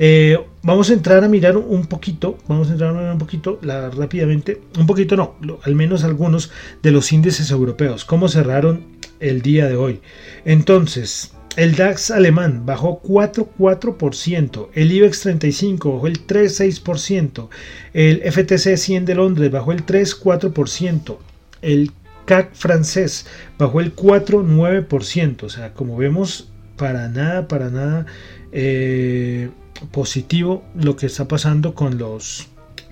eh, 0.00 0.36
vamos 0.62 0.90
a 0.90 0.94
entrar 0.94 1.22
a 1.22 1.28
mirar 1.28 1.56
un 1.56 1.86
poquito, 1.86 2.38
vamos 2.48 2.70
a 2.70 2.72
entrar 2.72 2.90
a 2.90 2.92
mirar 2.94 3.12
un 3.12 3.18
poquito 3.18 3.60
rápidamente, 3.62 4.62
un 4.76 4.86
poquito 4.86 5.16
no, 5.16 5.36
al 5.62 5.74
menos 5.76 6.02
algunos 6.02 6.50
de 6.82 6.90
los 6.90 7.12
índices 7.12 7.52
europeos, 7.52 8.04
cómo 8.04 8.28
cerraron 8.28 8.86
el 9.20 9.42
día 9.42 9.68
de 9.68 9.76
hoy. 9.76 10.00
Entonces, 10.44 11.33
el 11.56 11.76
DAX 11.76 12.10
alemán 12.10 12.66
bajó 12.66 13.00
4,4%, 13.02 14.68
el 14.74 14.92
IBEX 14.92 15.20
35 15.20 15.94
bajó 15.94 16.06
el 16.06 16.26
3,6%, 16.26 17.48
el 17.92 18.22
FTC 18.32 18.76
100 18.76 19.04
de 19.04 19.14
Londres 19.14 19.50
bajó 19.50 19.72
el 19.72 19.86
3,4%, 19.86 21.16
el 21.62 21.92
CAC 22.26 22.54
francés 22.54 23.26
bajó 23.58 23.80
el 23.80 23.94
4,9%, 23.94 25.44
o 25.44 25.48
sea, 25.48 25.74
como 25.74 25.96
vemos, 25.96 26.50
para 26.76 27.08
nada, 27.08 27.46
para 27.46 27.70
nada 27.70 28.06
eh, 28.50 29.50
positivo 29.92 30.64
lo 30.74 30.96
que 30.96 31.06
está 31.06 31.28
pasando 31.28 31.74
con 31.74 31.98
los 31.98 32.48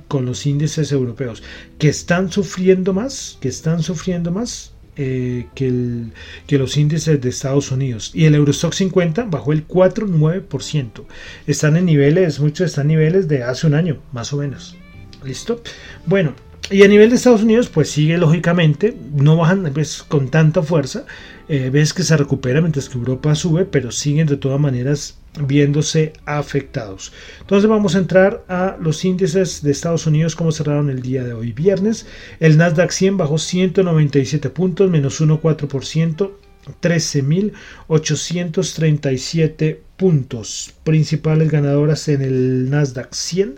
con 0.09 0.27
los 0.27 0.45
índices 0.45 0.93
europeos 0.93 1.43
que 1.79 1.89
están 1.89 2.31
sufriendo 2.31 2.93
más, 2.93 3.39
que 3.41 3.49
están 3.49 3.83
sufriendo 3.83 4.31
más 4.31 4.72
eh, 4.97 5.47
que, 5.55 6.59
los 6.59 6.77
índices 6.77 7.21
de 7.21 7.29
Estados 7.29 7.71
Unidos. 7.71 8.11
Y 8.15 8.27
el 8.27 8.35
Eurostock 8.35 8.75
50 8.75 9.25
bajó 9.25 9.53
el 9.53 9.67
4,9%. 9.67 11.05
Están 11.47 11.77
en 11.77 11.87
niveles, 11.87 12.41
muchos 12.41 12.67
están 12.67 12.91
en 12.91 12.99
niveles 12.99 13.29
de 13.29 13.43
hace 13.43 13.67
un 13.67 13.75
año, 13.75 13.99
más 14.13 14.33
o 14.33 14.37
menos. 14.37 14.77
¿Listo? 15.25 15.63
Bueno, 16.05 16.35
y 16.71 16.83
a 16.83 16.89
nivel 16.89 17.11
de 17.11 17.17
Estados 17.17 17.43
Unidos, 17.43 17.69
pues 17.69 17.91
sigue 17.91 18.19
lógicamente, 18.19 18.97
no 19.15 19.37
bajan 19.37 19.71
pues, 19.73 20.03
con 20.03 20.31
tanta 20.31 20.63
fuerza. 20.63 21.07
Eh, 21.49 21.71
ves 21.73 21.93
que 21.93 22.03
se 22.03 22.17
recupera 22.17 22.61
mientras 22.61 22.89
que 22.89 22.99
Europa 22.99 23.35
sube, 23.35 23.65
pero 23.65 23.93
siguen 23.93 24.27
de 24.27 24.37
todas 24.37 24.61
maneras 24.61 25.19
viéndose 25.41 26.13
afectados. 26.27 27.13
Entonces 27.41 27.69
vamos 27.69 27.95
a 27.95 27.99
entrar 27.99 28.45
a 28.49 28.77
los 28.81 29.05
índices 29.05 29.63
de 29.63 29.71
Estados 29.71 30.07
Unidos 30.07 30.35
como 30.37 30.53
cerraron 30.53 30.91
el 30.91 31.03
día 31.03 31.25
de 31.25 31.33
hoy 31.33 31.53
viernes. 31.53 32.07
El 32.41 32.59
Nasdaq 32.59 32.91
100 32.91 33.17
bajó 33.17 33.39
197 33.39 34.51
puntos, 34.51 34.91
menos 34.91 35.21
1,4%. 35.21 36.33
13.837 36.81 39.79
puntos. 39.97 40.75
Principales 40.85 41.51
ganadoras 41.51 42.07
en 42.09 42.23
el 42.23 42.71
Nasdaq 42.71 43.13
100. 43.13 43.57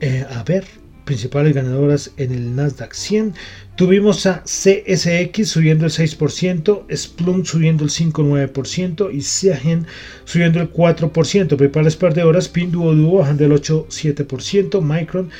Eh, 0.00 0.24
a 0.30 0.42
ver, 0.44 0.64
principales 1.06 1.54
ganadoras 1.54 2.10
en 2.18 2.32
el 2.32 2.54
Nasdaq 2.54 2.92
100. 2.92 3.32
Tuvimos 3.76 4.26
a 4.26 4.42
CSX 4.42 5.48
subiendo 5.48 5.86
el 5.86 5.92
6%, 5.92 6.84
Splunk 6.94 7.46
subiendo 7.46 7.84
el 7.84 7.90
5,9% 7.90 9.14
y 9.14 9.22
Seagen 9.22 9.86
subiendo 10.24 10.60
el 10.60 10.70
4%. 10.70 11.56
Principales 11.56 11.96
perdedoras, 11.96 12.48
Pinduoduo 12.48 13.20
bajando 13.20 13.46
el 13.46 13.52
8,7%, 13.52 14.82
Micron, 14.82 15.30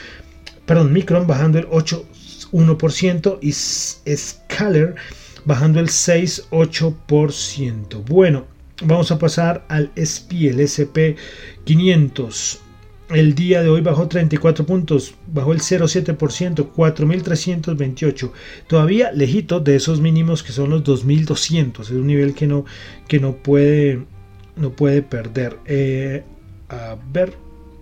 perdón, 0.65 0.95
Micron 0.95 1.27
bajando 1.27 1.59
el 1.59 1.67
8,1% 1.67 3.39
y 3.43 3.53
Scaler 3.53 4.95
bajando 5.45 5.81
el 5.81 5.89
6,8%. 5.89 8.05
Bueno, 8.07 8.47
vamos 8.85 9.11
a 9.11 9.19
pasar 9.19 9.65
al 9.69 9.91
SPI, 9.97 10.49
el 10.49 10.61
SP 10.61 11.17
500 11.65 12.61
el 13.09 13.35
día 13.35 13.63
de 13.63 13.69
hoy 13.69 13.81
bajó 13.81 14.09
34 14.09 14.67
puntos, 14.67 15.15
bajó 15.33 15.53
el 15.53 15.61
0,7%, 15.61 16.73
4.328. 16.75 18.31
Todavía 18.67 19.13
lejito 19.13 19.61
de 19.61 19.77
esos 19.77 20.01
mínimos 20.01 20.43
que 20.43 20.53
son 20.53 20.71
los 20.71 20.83
2.200. 20.83 21.81
Es 21.83 21.91
un 21.91 22.07
nivel 22.07 22.35
que 22.35 22.47
no, 22.47 22.65
que 23.07 23.21
no, 23.21 23.37
puede, 23.37 24.05
no 24.57 24.71
puede 24.71 25.03
perder. 25.03 25.57
Eh, 25.67 26.25
a 26.69 26.97
ver, 27.13 27.35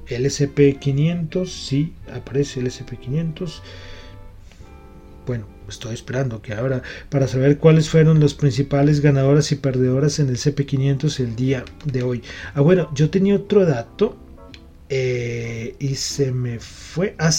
el 0.09 0.27
SP500, 0.27 1.47
sí, 1.47 1.95
aparece 2.13 2.61
el 2.61 2.67
SP500. 2.67 3.61
Bueno, 5.27 5.47
estoy 5.71 5.95
esperando 5.95 6.43
que 6.43 6.53
ahora 6.53 6.83
para 7.09 7.27
saber 7.29 7.57
cuáles 7.57 7.89
fueron 7.89 8.21
los 8.21 8.35
principales 8.35 9.01
ganadoras 9.01 9.51
y 9.53 9.57
perdedoras 9.57 10.19
en 10.19 10.29
el 10.29 10.37
SP500 10.37 11.21
el 11.21 11.35
día 11.35 11.65
de 11.87 12.03
hoy. 12.03 12.23
Ah, 12.55 12.61
bueno, 12.61 12.91
yo 12.95 13.09
tenía 13.09 13.37
otro 13.37 13.65
dato 13.65 14.19
eh, 14.89 15.75
y 15.79 15.95
se 15.95 16.33
me 16.33 16.59
fue. 16.61 17.15
ah, 17.19 17.31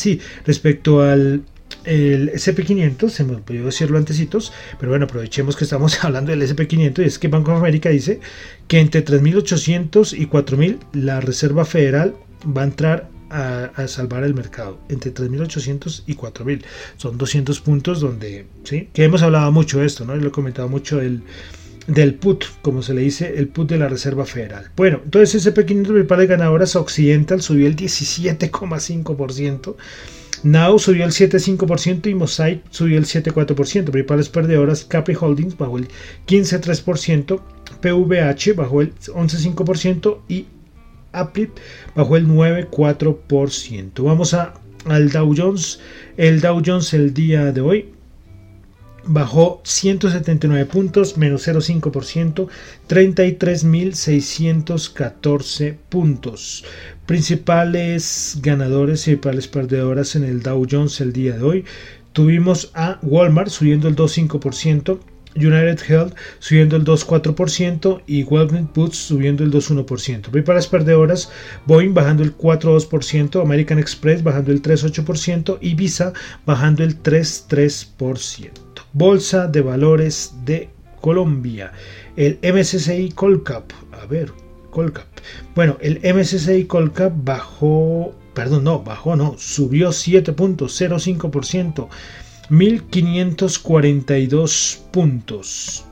respecto 0.46 1.02
al 1.02 1.44
el 1.84 2.32
SP500, 2.32 3.10
se 3.10 3.24
me 3.24 3.36
olvidó 3.36 3.66
decirlo 3.66 3.98
antecitos, 3.98 4.52
pero 4.80 4.92
bueno, 4.92 5.06
aprovechemos 5.06 5.56
que 5.56 5.64
estamos 5.64 6.04
hablando 6.04 6.32
del 6.32 6.42
SP500 6.42 7.00
y 7.00 7.04
es 7.04 7.20
que 7.20 7.28
Banco 7.28 7.52
de 7.52 7.58
América 7.58 7.90
dice 7.90 8.20
que 8.68 8.80
entre 8.80 9.06
3.800 9.06 10.18
y 10.18 10.28
4.000 10.28 10.80
la 10.94 11.22
Reserva 11.22 11.66
Federal 11.66 12.16
va 12.46 12.62
a 12.62 12.66
entrar 12.66 13.10
a, 13.30 13.88
salvar 13.88 14.24
el 14.24 14.34
mercado 14.34 14.80
entre 14.90 15.14
3.800 15.14 16.04
y 16.08 16.16
4.000. 16.16 16.64
Son 16.98 17.18
200 17.18 17.60
puntos 17.60 18.00
donde, 18.00 18.46
¿sí? 18.64 18.90
Que 18.94 19.04
hemos 19.04 19.22
hablado 19.24 19.52
mucho 19.52 19.80
de 19.80 19.88
esto, 19.88 20.06
¿no? 20.06 20.16
Y 20.16 20.22
lo 20.22 20.30
he 20.30 20.32
comentado 20.32 20.70
mucho 20.70 21.02
el 21.02 21.22
del 21.88 22.15
PUT, 22.15 22.45
como 22.62 22.82
se 22.82 22.93
le 22.93 23.02
dice, 23.02 23.36
el 23.38 23.48
PUT 23.48 23.69
de 23.69 23.78
la 23.78 23.88
Reserva 23.88 24.26
Federal. 24.26 24.69
Bueno, 24.76 25.02
entonces 25.04 25.36
ese 25.36 25.52
pequeño 25.52 25.84
principal 25.84 26.19
de 26.19 26.28
ganadoras 26.28 26.76
Occidental 26.76 27.41
subió 27.41 27.67
el 27.67 27.76
17,5%. 27.76 29.76
Now 30.43 30.78
subió 30.78 31.06
el 31.06 31.12
7,5% 31.12 32.10
y 32.10 32.15
Mosaic 32.15 32.63
subió 32.69 32.98
el 32.98 33.06
7,4%. 33.06 33.89
Principales 33.89 34.30
perdedoras 34.30 34.84
Capri 34.84 35.15
Holdings 35.19 35.58
bajó 35.58 35.78
el 35.78 35.88
15,3%, 36.28 37.41
PVH 37.82 38.56
bajó 38.56 38.82
el 38.82 38.93
11,5% 38.95 40.19
y 40.28 40.45
Apple 41.13 41.52
bajó 41.95 42.17
el 42.17 42.28
9,4%. 42.28 44.04
Vamos 44.04 44.34
a, 44.34 44.56
al 44.86 45.10
Dow 45.10 45.34
Jones. 45.36 45.80
El 46.17 46.41
Dow 46.41 46.62
Jones 46.63 46.93
el 46.93 47.13
día 47.13 47.52
de 47.52 47.62
hoy 47.62 47.95
bajó 49.06 49.62
179 49.63 50.65
puntos, 50.65 51.18
menos 51.18 51.48
0,5%, 51.48 52.48
33.614 52.88 55.76
puntos. 55.89 56.65
Principales 57.06 58.39
ganadores 58.41 59.08
y 59.08 59.15
principales 59.15 59.48
perdedoras 59.48 60.15
en 60.15 60.24
el 60.24 60.41
Dow 60.41 60.65
Jones 60.70 61.00
el 61.02 61.13
día 61.13 61.38
de 61.38 61.44
hoy. 61.44 61.65
Tuvimos 62.13 62.72
a 62.74 62.98
Walmart 63.02 63.50
subiendo 63.50 63.88
el 63.88 63.96
2,5%, 63.96 65.00
United 65.36 65.80
Health 65.88 66.15
subiendo 66.39 66.78
el 66.78 66.86
2,4% 66.86 68.02
y 68.08 68.24
Walgreens 68.24 68.74
Boots 68.74 68.98
subiendo 68.98 69.44
el 69.44 69.52
2,1%. 69.52 70.38
Y 70.38 70.41
para 70.41 70.58
las 70.58 70.68
perdedoras, 70.68 71.30
Boeing 71.65 71.94
bajando 71.94 72.24
el 72.24 72.38
4,2%, 72.38 73.41
American 73.41 73.80
Express 73.80 74.24
bajando 74.24 74.52
el 74.52 74.62
3,8% 74.62 75.58
y 75.62 75.76
Visa 75.76 76.13
bajando 76.46 76.84
el 76.84 77.02
3,3%. 77.02 78.64
Bolsa 78.96 79.48
de 79.48 79.60
Valores 79.60 80.34
de 80.46 80.70
Colombia. 81.02 81.74
El 82.16 82.40
MSCI 82.42 83.10
Colcap, 83.10 83.74
a 83.92 84.06
ver, 84.06 84.32
Colcap. 84.72 85.06
Bueno, 85.54 85.76
el 85.82 86.00
MSCI 86.02 86.64
Colcap 86.64 87.12
bajó, 87.14 88.16
perdón, 88.34 88.64
no, 88.64 88.84
bajó, 88.84 89.18
no, 89.18 89.36
subió 89.38 89.90
7.05%. 89.90 91.90
1542 92.48 94.84
puntos. 94.92 95.84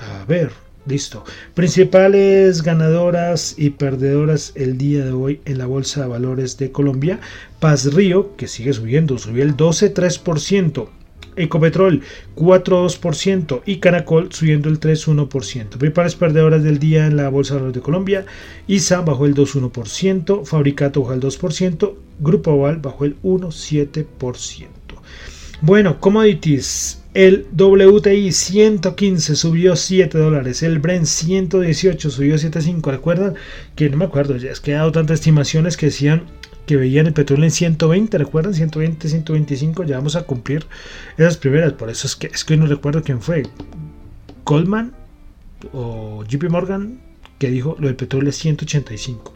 A 0.00 0.24
ver, 0.24 0.50
listo. 0.86 1.22
Principales 1.54 2.62
ganadoras 2.62 3.54
y 3.56 3.70
perdedoras 3.70 4.50
el 4.56 4.76
día 4.76 5.04
de 5.04 5.12
hoy 5.12 5.40
en 5.44 5.58
la 5.58 5.66
Bolsa 5.66 6.00
de 6.00 6.08
Valores 6.08 6.58
de 6.58 6.72
Colombia. 6.72 7.20
Paz 7.60 7.94
Río, 7.94 8.34
que 8.34 8.48
sigue 8.48 8.72
subiendo, 8.72 9.18
subió 9.18 9.44
el 9.44 9.56
12,3%. 9.56 10.88
Ecopetrol 11.36 12.02
4,2% 12.34 13.62
y 13.66 13.76
Canacol 13.76 14.32
subiendo 14.32 14.68
el 14.68 14.80
3,1%. 14.80 15.68
Principales 15.78 16.14
perdedoras 16.14 16.62
del 16.62 16.78
día 16.78 17.06
en 17.06 17.16
la 17.16 17.28
Bolsa 17.28 17.54
de 17.54 17.60
Valores 17.60 17.74
de 17.76 17.82
Colombia. 17.82 18.26
ISA 18.66 19.02
bajó 19.02 19.26
el 19.26 19.34
2,1%, 19.34 20.44
Fabricato 20.44 21.02
bajó 21.02 21.12
el 21.14 21.20
2%, 21.20 21.94
Grupo 22.20 22.52
Oval 22.52 22.78
bajó 22.78 23.04
el 23.04 23.16
1,7%. 23.22 24.66
Bueno, 25.62 26.00
commodities. 26.00 27.02
El 27.14 27.46
WTI 27.56 28.30
115 28.30 29.36
subió 29.36 29.74
7 29.74 30.18
dólares. 30.18 30.62
El 30.62 30.80
Brent 30.80 31.06
118 31.06 32.10
subió 32.10 32.34
7.5. 32.34 32.90
¿Recuerdan? 32.90 33.36
Que 33.74 33.88
no 33.88 33.96
me 33.96 34.04
acuerdo, 34.04 34.36
ya 34.36 34.50
es 34.50 34.60
que 34.60 34.72
he 34.72 34.74
dado 34.74 34.92
tantas 34.92 35.20
estimaciones 35.20 35.78
que 35.78 35.86
decían 35.86 36.24
que 36.66 36.76
veían 36.76 37.06
el 37.06 37.12
petróleo 37.12 37.44
en 37.44 37.50
120. 37.50 38.18
¿Recuerdan? 38.18 38.54
120, 38.54 39.08
125. 39.08 39.84
Ya 39.84 39.96
vamos 39.96 40.16
a 40.16 40.22
cumplir 40.22 40.66
esas 41.16 41.36
primeras. 41.36 41.72
Por 41.72 41.90
eso 41.90 42.06
es 42.06 42.16
que, 42.16 42.26
es 42.26 42.44
que 42.44 42.56
no 42.56 42.66
recuerdo 42.66 43.02
quién 43.02 43.22
fue. 43.22 43.44
Goldman 44.44 44.92
o 45.72 46.24
JP 46.24 46.50
Morgan 46.50 47.00
que 47.38 47.50
dijo 47.50 47.76
lo 47.78 47.86
del 47.86 47.96
petróleo 47.96 48.30
es 48.30 48.36
185. 48.36 49.34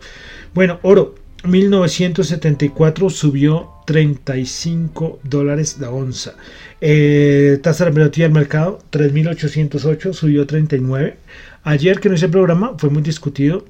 Bueno, 0.54 0.78
oro 0.82 1.14
1974 1.44 3.08
subió 3.08 3.70
35 3.86 5.20
dólares 5.22 5.78
la 5.80 5.90
onza. 5.90 6.34
Eh, 6.80 7.58
tasa 7.62 7.86
relativa 7.86 8.24
del 8.24 8.34
mercado 8.34 8.78
3.808 8.92 10.12
subió 10.12 10.46
39. 10.46 11.16
Ayer 11.62 12.00
que 12.00 12.08
no 12.08 12.14
hice 12.14 12.26
el 12.26 12.30
programa 12.30 12.74
fue 12.78 12.90
muy 12.90 13.02
discutido 13.02 13.64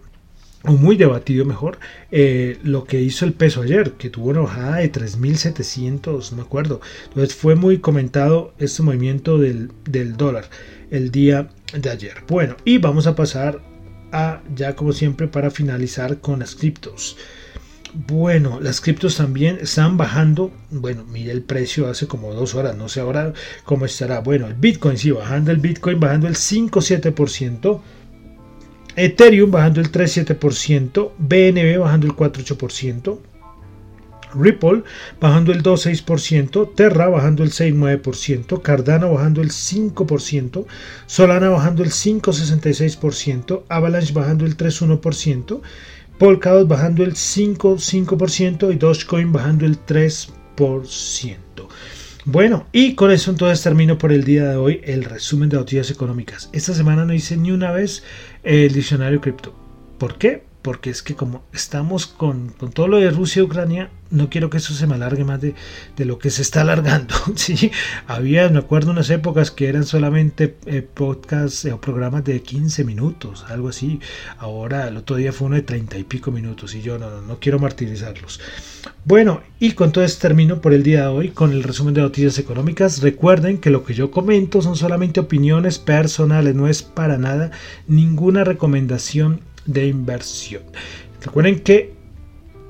o 0.64 0.72
muy 0.72 0.96
debatido 0.96 1.44
mejor 1.44 1.78
eh, 2.10 2.58
lo 2.62 2.84
que 2.84 3.00
hizo 3.00 3.24
el 3.24 3.32
peso 3.32 3.62
ayer 3.62 3.92
que 3.92 4.10
tuvo 4.10 4.30
una 4.30 4.40
bajada 4.40 4.76
de 4.76 4.92
3.700 4.92 6.30
no 6.30 6.36
me 6.36 6.42
acuerdo 6.42 6.80
entonces 7.08 7.34
fue 7.34 7.54
muy 7.54 7.78
comentado 7.78 8.52
este 8.58 8.82
movimiento 8.82 9.38
del, 9.38 9.72
del 9.84 10.16
dólar 10.16 10.50
el 10.90 11.10
día 11.10 11.48
de 11.72 11.90
ayer 11.90 12.24
bueno 12.28 12.56
y 12.64 12.78
vamos 12.78 13.06
a 13.06 13.14
pasar 13.14 13.62
a 14.12 14.42
ya 14.54 14.76
como 14.76 14.92
siempre 14.92 15.28
para 15.28 15.50
finalizar 15.50 16.18
con 16.18 16.40
las 16.40 16.54
criptos 16.54 17.16
bueno, 17.92 18.60
las 18.60 18.80
criptos 18.80 19.16
también 19.16 19.58
están 19.60 19.96
bajando. 19.96 20.52
Bueno, 20.70 21.04
mire 21.04 21.32
el 21.32 21.42
precio 21.42 21.88
hace 21.88 22.06
como 22.06 22.32
dos 22.32 22.54
horas, 22.54 22.76
no 22.76 22.88
sé 22.88 23.00
ahora 23.00 23.32
cómo 23.64 23.84
estará. 23.84 24.20
Bueno, 24.20 24.46
el 24.46 24.54
Bitcoin 24.54 24.96
sí, 24.96 25.10
bajando 25.10 25.50
el 25.50 25.56
Bitcoin, 25.58 25.98
bajando 25.98 26.28
el 26.28 26.36
5,7%. 26.36 27.80
Ethereum 29.04 29.50
bajando 29.50 29.80
el 29.80 29.90
3,7%. 29.90 31.10
BNB 31.18 31.78
bajando 31.78 32.06
el 32.06 32.12
4,8%. 32.12 33.18
Ripple 34.34 34.82
bajando 35.20 35.52
el 35.52 35.62
2,6%, 35.62 36.74
Terra 36.74 37.08
bajando 37.08 37.42
el 37.42 37.50
6,9%, 37.50 38.62
Cardano 38.62 39.12
bajando 39.12 39.42
el 39.42 39.50
5%, 39.50 40.66
Solana 41.06 41.48
bajando 41.48 41.82
el 41.82 41.90
5,66%, 41.90 43.62
Avalanche 43.68 44.12
bajando 44.12 44.46
el 44.46 44.56
3,1%, 44.56 45.60
Polkadot 46.18 46.68
bajando 46.68 47.02
el 47.02 47.14
5,5% 47.14 48.72
y 48.72 48.76
Dogecoin 48.76 49.32
bajando 49.32 49.66
el 49.66 49.84
3%. 49.84 50.28
Bueno, 52.24 52.66
y 52.72 52.94
con 52.94 53.10
eso 53.10 53.30
entonces 53.30 53.62
termino 53.62 53.96
por 53.96 54.12
el 54.12 54.24
día 54.24 54.48
de 54.48 54.56
hoy 54.56 54.80
el 54.84 55.04
resumen 55.04 55.48
de 55.48 55.56
noticias 55.56 55.90
económicas. 55.90 56.50
Esta 56.52 56.74
semana 56.74 57.04
no 57.06 57.14
hice 57.14 57.36
ni 57.36 57.50
una 57.50 57.72
vez 57.72 58.02
el 58.42 58.72
diccionario 58.72 59.20
cripto. 59.20 59.54
¿Por 59.98 60.18
qué? 60.18 60.49
Porque 60.62 60.90
es 60.90 61.02
que 61.02 61.14
como 61.14 61.42
estamos 61.52 62.06
con, 62.06 62.50
con 62.50 62.70
todo 62.72 62.88
lo 62.88 62.98
de 62.98 63.10
Rusia 63.10 63.40
y 63.40 63.44
Ucrania, 63.44 63.90
no 64.10 64.28
quiero 64.28 64.50
que 64.50 64.58
eso 64.58 64.74
se 64.74 64.86
me 64.86 64.94
alargue 64.94 65.24
más 65.24 65.40
de, 65.40 65.54
lo 66.04 66.18
que 66.18 66.30
se 66.30 66.42
está 66.42 66.60
alargando. 66.62 67.14
¿sí? 67.36 67.70
Había, 68.06 68.48
me 68.48 68.58
acuerdo, 68.58 68.90
unas 68.90 69.10
épocas 69.10 69.50
que 69.50 69.68
eran 69.68 69.84
solamente 69.84 70.56
eh, 70.66 70.82
podcasts 70.82 71.64
eh, 71.64 71.72
o 71.72 71.80
programas 71.80 72.24
de 72.24 72.42
15 72.42 72.84
minutos, 72.84 73.44
algo 73.48 73.68
así. 73.68 74.00
Ahora, 74.38 74.88
el 74.88 74.96
otro 74.96 75.16
día 75.16 75.32
fue 75.32 75.46
uno 75.46 75.56
de 75.56 75.62
30 75.62 75.98
y 75.98 76.04
pico 76.04 76.30
minutos 76.30 76.74
y 76.74 76.82
yo 76.82 76.98
no, 76.98 77.10
no, 77.10 77.22
no 77.22 77.38
quiero 77.38 77.58
martirizarlos. 77.58 78.40
Bueno, 79.04 79.42
y 79.58 79.72
con 79.72 79.92
todo 79.92 80.04
esto 80.04 80.22
termino 80.22 80.60
por 80.60 80.72
el 80.72 80.82
día 80.82 81.02
de 81.02 81.08
hoy 81.08 81.30
con 81.30 81.52
el 81.52 81.62
resumen 81.62 81.94
de 81.94 82.02
noticias 82.02 82.38
económicas. 82.38 83.00
Recuerden 83.00 83.58
que 83.58 83.70
lo 83.70 83.84
que 83.84 83.94
yo 83.94 84.10
comento 84.10 84.60
son 84.62 84.76
solamente 84.76 85.20
opiniones 85.20 85.78
personales, 85.78 86.54
no 86.54 86.68
es 86.68 86.82
para 86.82 87.16
nada 87.16 87.50
ninguna 87.86 88.44
recomendación 88.44 89.40
de 89.72 89.86
inversión. 89.86 90.62
Recuerden 91.22 91.60
que 91.60 91.92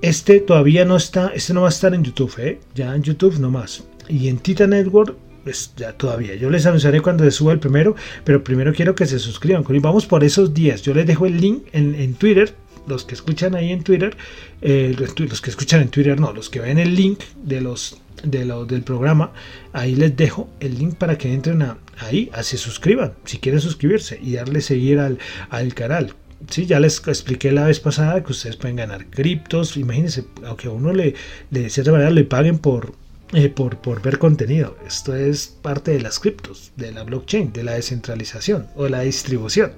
este 0.02 0.40
todavía 0.40 0.84
no 0.84 0.96
está, 0.96 1.28
este 1.34 1.52
no 1.54 1.62
va 1.62 1.68
a 1.68 1.70
estar 1.70 1.94
en 1.94 2.04
YouTube, 2.04 2.34
¿eh? 2.38 2.60
ya 2.74 2.94
en 2.94 3.02
YouTube 3.02 3.38
no 3.38 3.50
más. 3.50 3.84
Y 4.08 4.28
en 4.28 4.38
Tita 4.38 4.66
Network, 4.66 5.16
pues 5.44 5.72
ya 5.76 5.92
todavía. 5.92 6.34
Yo 6.34 6.50
les 6.50 6.66
anunciaré 6.66 7.00
cuando 7.00 7.24
se 7.24 7.30
suba 7.30 7.52
el 7.52 7.60
primero, 7.60 7.94
pero 8.24 8.42
primero 8.42 8.72
quiero 8.72 8.94
que 8.94 9.06
se 9.06 9.18
suscriban. 9.18 9.64
Vamos 9.80 10.06
por 10.06 10.24
esos 10.24 10.52
días. 10.52 10.82
Yo 10.82 10.94
les 10.94 11.06
dejo 11.06 11.26
el 11.26 11.40
link 11.40 11.64
en, 11.72 12.14
Twitter. 12.14 12.54
Los 12.86 13.04
que 13.04 13.14
escuchan 13.14 13.54
ahí 13.54 13.70
en 13.70 13.82
Twitter, 13.82 14.16
eh, 14.62 14.96
los, 14.98 15.40
que 15.40 15.50
escuchan 15.50 15.82
en 15.82 15.88
Twitter, 15.90 16.18
no, 16.18 16.32
los 16.32 16.48
que 16.48 16.60
ven 16.60 16.78
el 16.78 16.94
link 16.96 17.20
de 17.36 17.60
los, 17.60 18.00
de 18.24 18.46
del 18.66 18.82
programa, 18.82 19.32
ahí 19.72 19.94
les 19.94 20.16
dejo 20.16 20.48
el 20.60 20.78
link 20.78 20.94
para 20.94 21.16
que 21.18 21.32
entren 21.32 21.62
ahí, 21.98 22.30
a 22.32 22.42
se 22.42 22.56
suscriban, 22.56 23.12
si 23.26 23.38
quieren 23.38 23.60
suscribirse 23.60 24.18
y 24.20 24.32
darle 24.32 24.62
seguir 24.62 24.98
al, 24.98 25.18
al 25.50 25.74
canal. 25.74 26.14
Sí, 26.48 26.66
ya 26.66 26.80
les 26.80 27.06
expliqué 27.06 27.52
la 27.52 27.66
vez 27.66 27.80
pasada 27.80 28.22
que 28.24 28.32
ustedes 28.32 28.56
pueden 28.56 28.76
ganar 28.76 29.06
criptos. 29.06 29.76
Imagínense, 29.76 30.24
aunque 30.44 30.68
a 30.68 30.70
uno 30.70 30.92
le, 30.92 31.14
de 31.50 31.70
cierta 31.70 31.92
manera 31.92 32.10
le 32.10 32.24
paguen 32.24 32.58
por, 32.58 32.94
eh, 33.32 33.48
por, 33.48 33.76
por, 33.78 34.00
ver 34.02 34.18
contenido. 34.18 34.76
Esto 34.86 35.14
es 35.14 35.48
parte 35.48 35.92
de 35.92 36.00
las 36.00 36.18
criptos, 36.18 36.72
de 36.76 36.92
la 36.92 37.04
blockchain, 37.04 37.52
de 37.52 37.64
la 37.64 37.72
descentralización 37.72 38.68
o 38.74 38.88
la 38.88 39.00
distribución. 39.00 39.72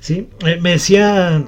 ¿sí? 0.00 0.28
Eh, 0.44 0.58
me 0.60 0.72
decía 0.72 1.46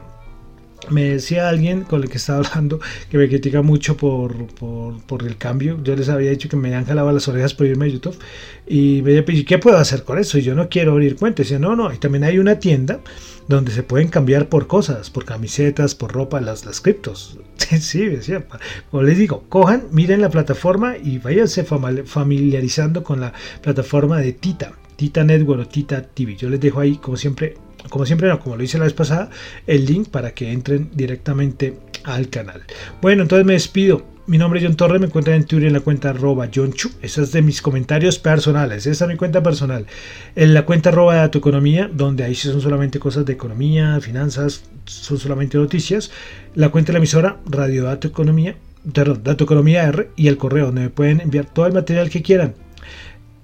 me 0.88 1.04
decía 1.04 1.48
alguien 1.48 1.82
con 1.82 2.02
el 2.02 2.08
que 2.08 2.18
estaba 2.18 2.38
hablando 2.46 2.80
que 3.10 3.18
me 3.18 3.28
critica 3.28 3.62
mucho 3.62 3.96
por, 3.96 4.46
por, 4.46 5.26
el 5.26 5.36
cambio. 5.36 5.78
Yo 5.82 5.94
les 5.96 6.08
había 6.08 6.30
dicho 6.30 6.48
que 6.48 6.56
me 6.56 6.74
han 6.74 6.86
jalado 6.86 7.12
las 7.12 7.28
orejas 7.28 7.54
por 7.54 7.66
irme 7.66 7.86
a 7.86 7.88
YouTube. 7.88 8.18
Y 8.66 9.02
me 9.02 9.12
decía, 9.12 9.44
¿qué 9.44 9.58
puedo 9.58 9.76
hacer 9.76 10.04
con 10.04 10.18
eso? 10.18 10.38
Y 10.38 10.42
yo 10.42 10.54
no 10.54 10.68
quiero 10.68 10.92
abrir 10.92 11.16
cuentas. 11.16 11.50
Y 11.50 11.58
no, 11.58 11.76
no, 11.76 11.92
y 11.92 11.98
también 11.98 12.24
hay 12.24 12.38
una 12.38 12.58
tienda 12.58 13.00
donde 13.48 13.72
se 13.72 13.82
pueden 13.82 14.08
cambiar 14.08 14.48
por 14.48 14.66
cosas, 14.66 15.10
por 15.10 15.24
camisetas, 15.24 15.94
por 15.94 16.12
ropa, 16.12 16.40
las, 16.40 16.64
las 16.64 16.80
criptos. 16.80 17.38
sí, 17.80 18.06
decía, 18.06 18.46
como 18.90 19.02
les 19.02 19.18
digo, 19.18 19.44
cojan, 19.48 19.84
miren 19.90 20.20
la 20.20 20.30
plataforma 20.30 20.96
y 20.96 21.18
váyanse 21.18 21.64
familiarizando 21.64 23.02
con 23.02 23.20
la 23.20 23.32
plataforma 23.60 24.18
de 24.18 24.32
Tita. 24.32 24.72
Tita 24.96 25.24
Network 25.24 25.62
o 25.62 25.66
Tita 25.66 26.02
TV. 26.02 26.36
Yo 26.36 26.50
les 26.50 26.60
dejo 26.60 26.78
ahí, 26.78 26.96
como 26.96 27.16
siempre, 27.16 27.56
como 27.88 28.06
siempre, 28.06 28.28
no, 28.28 28.40
como 28.40 28.56
lo 28.56 28.62
hice 28.62 28.78
la 28.78 28.84
vez 28.84 28.92
pasada, 28.92 29.30
el 29.66 29.86
link 29.86 30.08
para 30.08 30.32
que 30.32 30.52
entren 30.52 30.90
directamente 30.92 31.78
al 32.04 32.28
canal. 32.28 32.62
Bueno, 33.00 33.22
entonces 33.22 33.46
me 33.46 33.54
despido. 33.54 34.04
Mi 34.26 34.38
nombre 34.38 34.60
es 34.60 34.66
John 34.66 34.76
Torres, 34.76 35.00
me 35.00 35.06
encuentran 35.06 35.36
en 35.36 35.44
Twitter 35.44 35.66
en 35.66 35.72
la 35.72 35.80
cuenta 35.80 36.10
arroba 36.10 36.48
Chu. 36.50 36.70
Esa 37.02 37.22
es 37.22 37.32
de 37.32 37.42
mis 37.42 37.60
comentarios 37.60 38.20
personales, 38.20 38.86
esa 38.86 39.04
es 39.04 39.10
mi 39.10 39.16
cuenta 39.16 39.42
personal. 39.42 39.86
En 40.36 40.54
la 40.54 40.64
cuenta 40.64 40.90
arroba 40.90 41.26
de 41.26 41.36
Economía, 41.36 41.90
donde 41.92 42.22
ahí 42.22 42.36
son 42.36 42.60
solamente 42.60 43.00
cosas 43.00 43.26
de 43.26 43.32
economía, 43.32 43.98
finanzas, 44.00 44.62
son 44.84 45.18
solamente 45.18 45.58
noticias. 45.58 46.12
La 46.54 46.68
cuenta 46.68 46.88
de 46.88 46.92
la 46.92 46.98
emisora 46.98 47.40
Radio 47.46 47.84
Dato 47.84 48.06
Economía, 48.06 48.54
perdón, 48.92 49.22
Dato 49.24 49.44
Economía 49.44 49.82
R 49.88 50.10
y 50.14 50.28
el 50.28 50.36
correo 50.36 50.66
donde 50.66 50.82
me 50.82 50.90
pueden 50.90 51.20
enviar 51.20 51.46
todo 51.46 51.66
el 51.66 51.72
material 51.72 52.08
que 52.08 52.22
quieran 52.22 52.54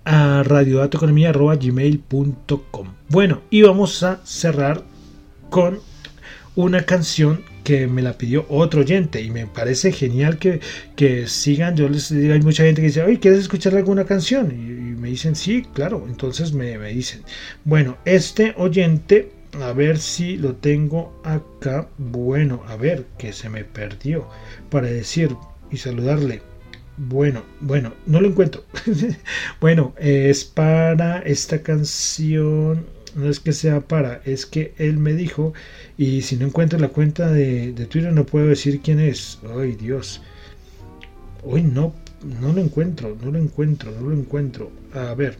a 0.06 0.42
radiodatoeconomía.gmail.com 0.44 2.88
Bueno, 3.08 3.42
y 3.50 3.62
vamos 3.62 4.02
a 4.02 4.20
cerrar 4.24 4.82
con 5.50 5.80
una 6.54 6.82
canción 6.82 7.42
que 7.64 7.88
me 7.88 8.00
la 8.00 8.16
pidió 8.16 8.46
otro 8.48 8.80
oyente 8.82 9.20
y 9.20 9.30
me 9.30 9.46
parece 9.46 9.90
genial 9.90 10.38
que, 10.38 10.60
que 10.94 11.26
sigan. 11.26 11.76
Yo 11.76 11.88
les 11.88 12.08
digo, 12.08 12.32
hay 12.32 12.40
mucha 12.40 12.62
gente 12.62 12.80
que 12.80 12.86
dice, 12.86 13.02
oye, 13.02 13.18
¿quieres 13.18 13.40
escuchar 13.40 13.74
alguna 13.74 14.04
canción? 14.04 14.52
Y, 14.52 14.56
me 14.96 15.08
dicen, 15.08 15.34
sí, 15.34 15.66
claro. 15.74 16.06
Entonces 16.08 16.52
me, 16.52 16.78
me 16.78 16.92
dicen, 16.92 17.22
bueno, 17.64 17.96
este 18.04 18.54
oyente 18.56 19.32
a 19.60 19.72
ver 19.72 19.98
si 19.98 20.36
lo 20.36 20.54
tengo 20.54 21.20
acá. 21.24 21.88
Bueno, 21.98 22.62
a 22.68 22.76
ver, 22.76 23.06
que 23.18 23.32
se 23.32 23.48
me 23.48 23.64
perdió. 23.64 24.28
Para 24.70 24.86
decir 24.86 25.34
y 25.70 25.78
saludarle. 25.78 26.42
Bueno, 26.96 27.42
bueno, 27.60 27.92
no 28.06 28.20
lo 28.20 28.28
encuentro. 28.28 28.64
bueno, 29.60 29.94
es 29.98 30.44
para 30.44 31.18
esta 31.20 31.62
canción. 31.62 32.86
No 33.14 33.30
es 33.30 33.40
que 33.40 33.52
sea 33.52 33.80
para, 33.80 34.20
es 34.24 34.46
que 34.46 34.74
él 34.78 34.98
me 34.98 35.14
dijo. 35.14 35.52
Y 35.98 36.22
si 36.22 36.36
no 36.36 36.46
encuentro 36.46 36.78
la 36.78 36.88
cuenta 36.88 37.30
de, 37.30 37.72
Twitter, 37.90 38.12
no 38.12 38.24
puedo 38.24 38.46
decir 38.46 38.80
quién 38.80 39.00
es. 39.00 39.38
Ay, 39.58 39.72
Dios. 39.72 40.22
Hoy 41.42 41.62
no, 41.62 41.94
no 42.40 42.52
lo 42.52 42.60
encuentro, 42.60 43.16
no 43.22 43.30
lo 43.30 43.38
encuentro, 43.38 43.90
no 43.92 44.08
lo 44.08 44.16
encuentro. 44.16 44.70
A 44.94 45.14
ver, 45.14 45.36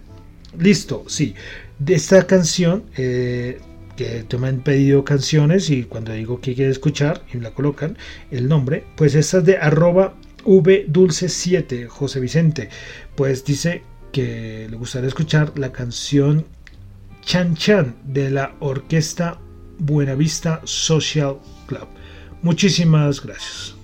listo, 0.59 1.05
sí. 1.09 1.35
De 1.79 1.95
esta 1.95 2.27
canción 2.27 2.85
eh, 2.97 3.59
que 3.97 4.25
te 4.29 4.39
me 4.39 4.49
han 4.49 4.61
pedido 4.61 5.05
canciones 5.05 5.71
y 5.71 5.85
cuando 5.85 6.13
digo 6.13 6.41
que 6.41 6.55
quiere 6.55 6.71
escuchar 6.71 7.23
y 7.33 7.39
la 7.39 7.53
colocan 7.53 7.97
el 8.31 8.49
nombre, 8.49 8.85
pues 8.97 9.15
esta 9.15 9.39
es 9.39 9.45
de 9.45 9.57
arroba 9.57 10.15
vdulce7, 10.47 11.89
José 11.89 12.21
Vicente, 12.21 12.71
pues 13.15 13.45
dice 13.45 13.83
que 14.13 14.67
le 14.71 14.77
gustaría 14.77 15.09
escuchar 15.09 15.59
la 15.59 15.73
canción 15.73 16.47
Chan 17.23 17.57
Chan 17.57 17.97
de 18.05 18.31
la 18.31 18.55
orquesta 18.61 19.39
Buenavista 19.79 20.61
Social 20.65 21.39
Club. 21.67 21.89
Muchísimas 22.43 23.23
gracias. 23.23 23.76